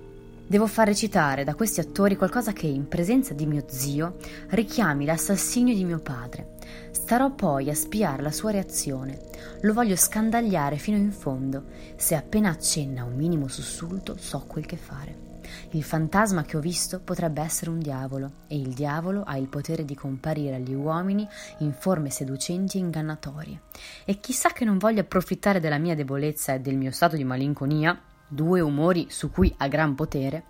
Devo 0.49 0.65
far 0.65 0.87
recitare 0.87 1.43
da 1.43 1.53
questi 1.53 1.79
attori 1.79 2.15
qualcosa 2.15 2.53
che, 2.53 2.65
in 2.65 2.87
presenza 2.87 3.35
di 3.35 3.45
mio 3.45 3.65
zio, 3.67 4.15
richiami 4.47 5.05
l'assassinio 5.05 5.75
di 5.75 5.85
mio 5.85 5.99
padre. 5.99 6.55
Starò 6.89 7.29
poi 7.35 7.69
a 7.69 7.75
spiare 7.75 8.23
la 8.23 8.31
sua 8.31 8.49
reazione. 8.49 9.19
Lo 9.61 9.73
voglio 9.73 9.95
scandagliare 9.95 10.77
fino 10.77 10.97
in 10.97 11.11
fondo. 11.11 11.65
Se 11.97 12.15
appena 12.15 12.49
accenna 12.49 13.03
un 13.03 13.13
minimo 13.13 13.47
sussulto, 13.47 14.17
so 14.17 14.43
quel 14.47 14.65
che 14.65 14.75
fare. 14.77 15.27
Il 15.73 15.83
fantasma 15.83 16.41
che 16.41 16.57
ho 16.57 16.61
visto 16.61 16.99
potrebbe 16.99 17.43
essere 17.43 17.69
un 17.69 17.77
diavolo, 17.77 18.31
e 18.47 18.57
il 18.57 18.73
diavolo 18.73 19.21
ha 19.21 19.37
il 19.37 19.49
potere 19.49 19.85
di 19.85 19.93
comparire 19.93 20.55
agli 20.55 20.73
uomini 20.73 21.27
in 21.59 21.73
forme 21.73 22.09
seducenti 22.09 22.77
e 22.77 22.81
ingannatorie. 22.81 23.61
E 24.03 24.19
chissà 24.19 24.49
che 24.49 24.65
non 24.65 24.79
voglia 24.79 25.01
approfittare 25.01 25.59
della 25.59 25.77
mia 25.77 25.93
debolezza 25.93 26.55
e 26.55 26.59
del 26.59 26.75
mio 26.75 26.89
stato 26.89 27.15
di 27.15 27.23
malinconia 27.23 28.01
due 28.29 28.61
umori 28.61 29.07
su 29.09 29.29
cui 29.29 29.53
ha 29.57 29.67
gran 29.67 29.95
potere, 29.95 30.43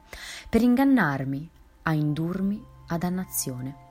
per 0.50 0.62
ingannarmi, 0.62 1.50
a 1.84 1.94
indurmi 1.94 2.64
a 2.88 2.98
dannazione. 2.98 3.88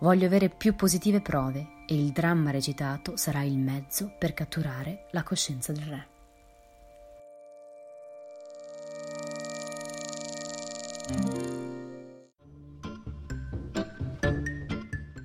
Voglio 0.00 0.26
avere 0.26 0.48
più 0.48 0.74
positive 0.74 1.20
prove 1.20 1.84
e 1.86 1.94
il 1.94 2.12
dramma 2.12 2.50
recitato 2.50 3.16
sarà 3.16 3.42
il 3.42 3.58
mezzo 3.58 4.14
per 4.18 4.34
catturare 4.34 5.08
la 5.12 5.22
coscienza 5.22 5.72
del 5.72 5.84
re. 5.84 6.08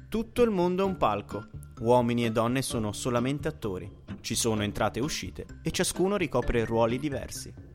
Tutto 0.10 0.42
il 0.42 0.50
mondo 0.50 0.84
è 0.84 0.86
un 0.86 0.98
palco. 0.98 1.48
Uomini 1.80 2.26
e 2.26 2.32
donne 2.32 2.62
sono 2.62 2.92
solamente 2.92 3.48
attori. 3.48 3.99
Ci 4.22 4.36
sono 4.36 4.64
entrate 4.64 5.00
e 5.00 5.02
uscite 5.02 5.46
e 5.64 5.72
ciascuno 5.72 6.18
ricopre 6.18 6.66
ruoli 6.66 7.00
diversi. 7.00 7.69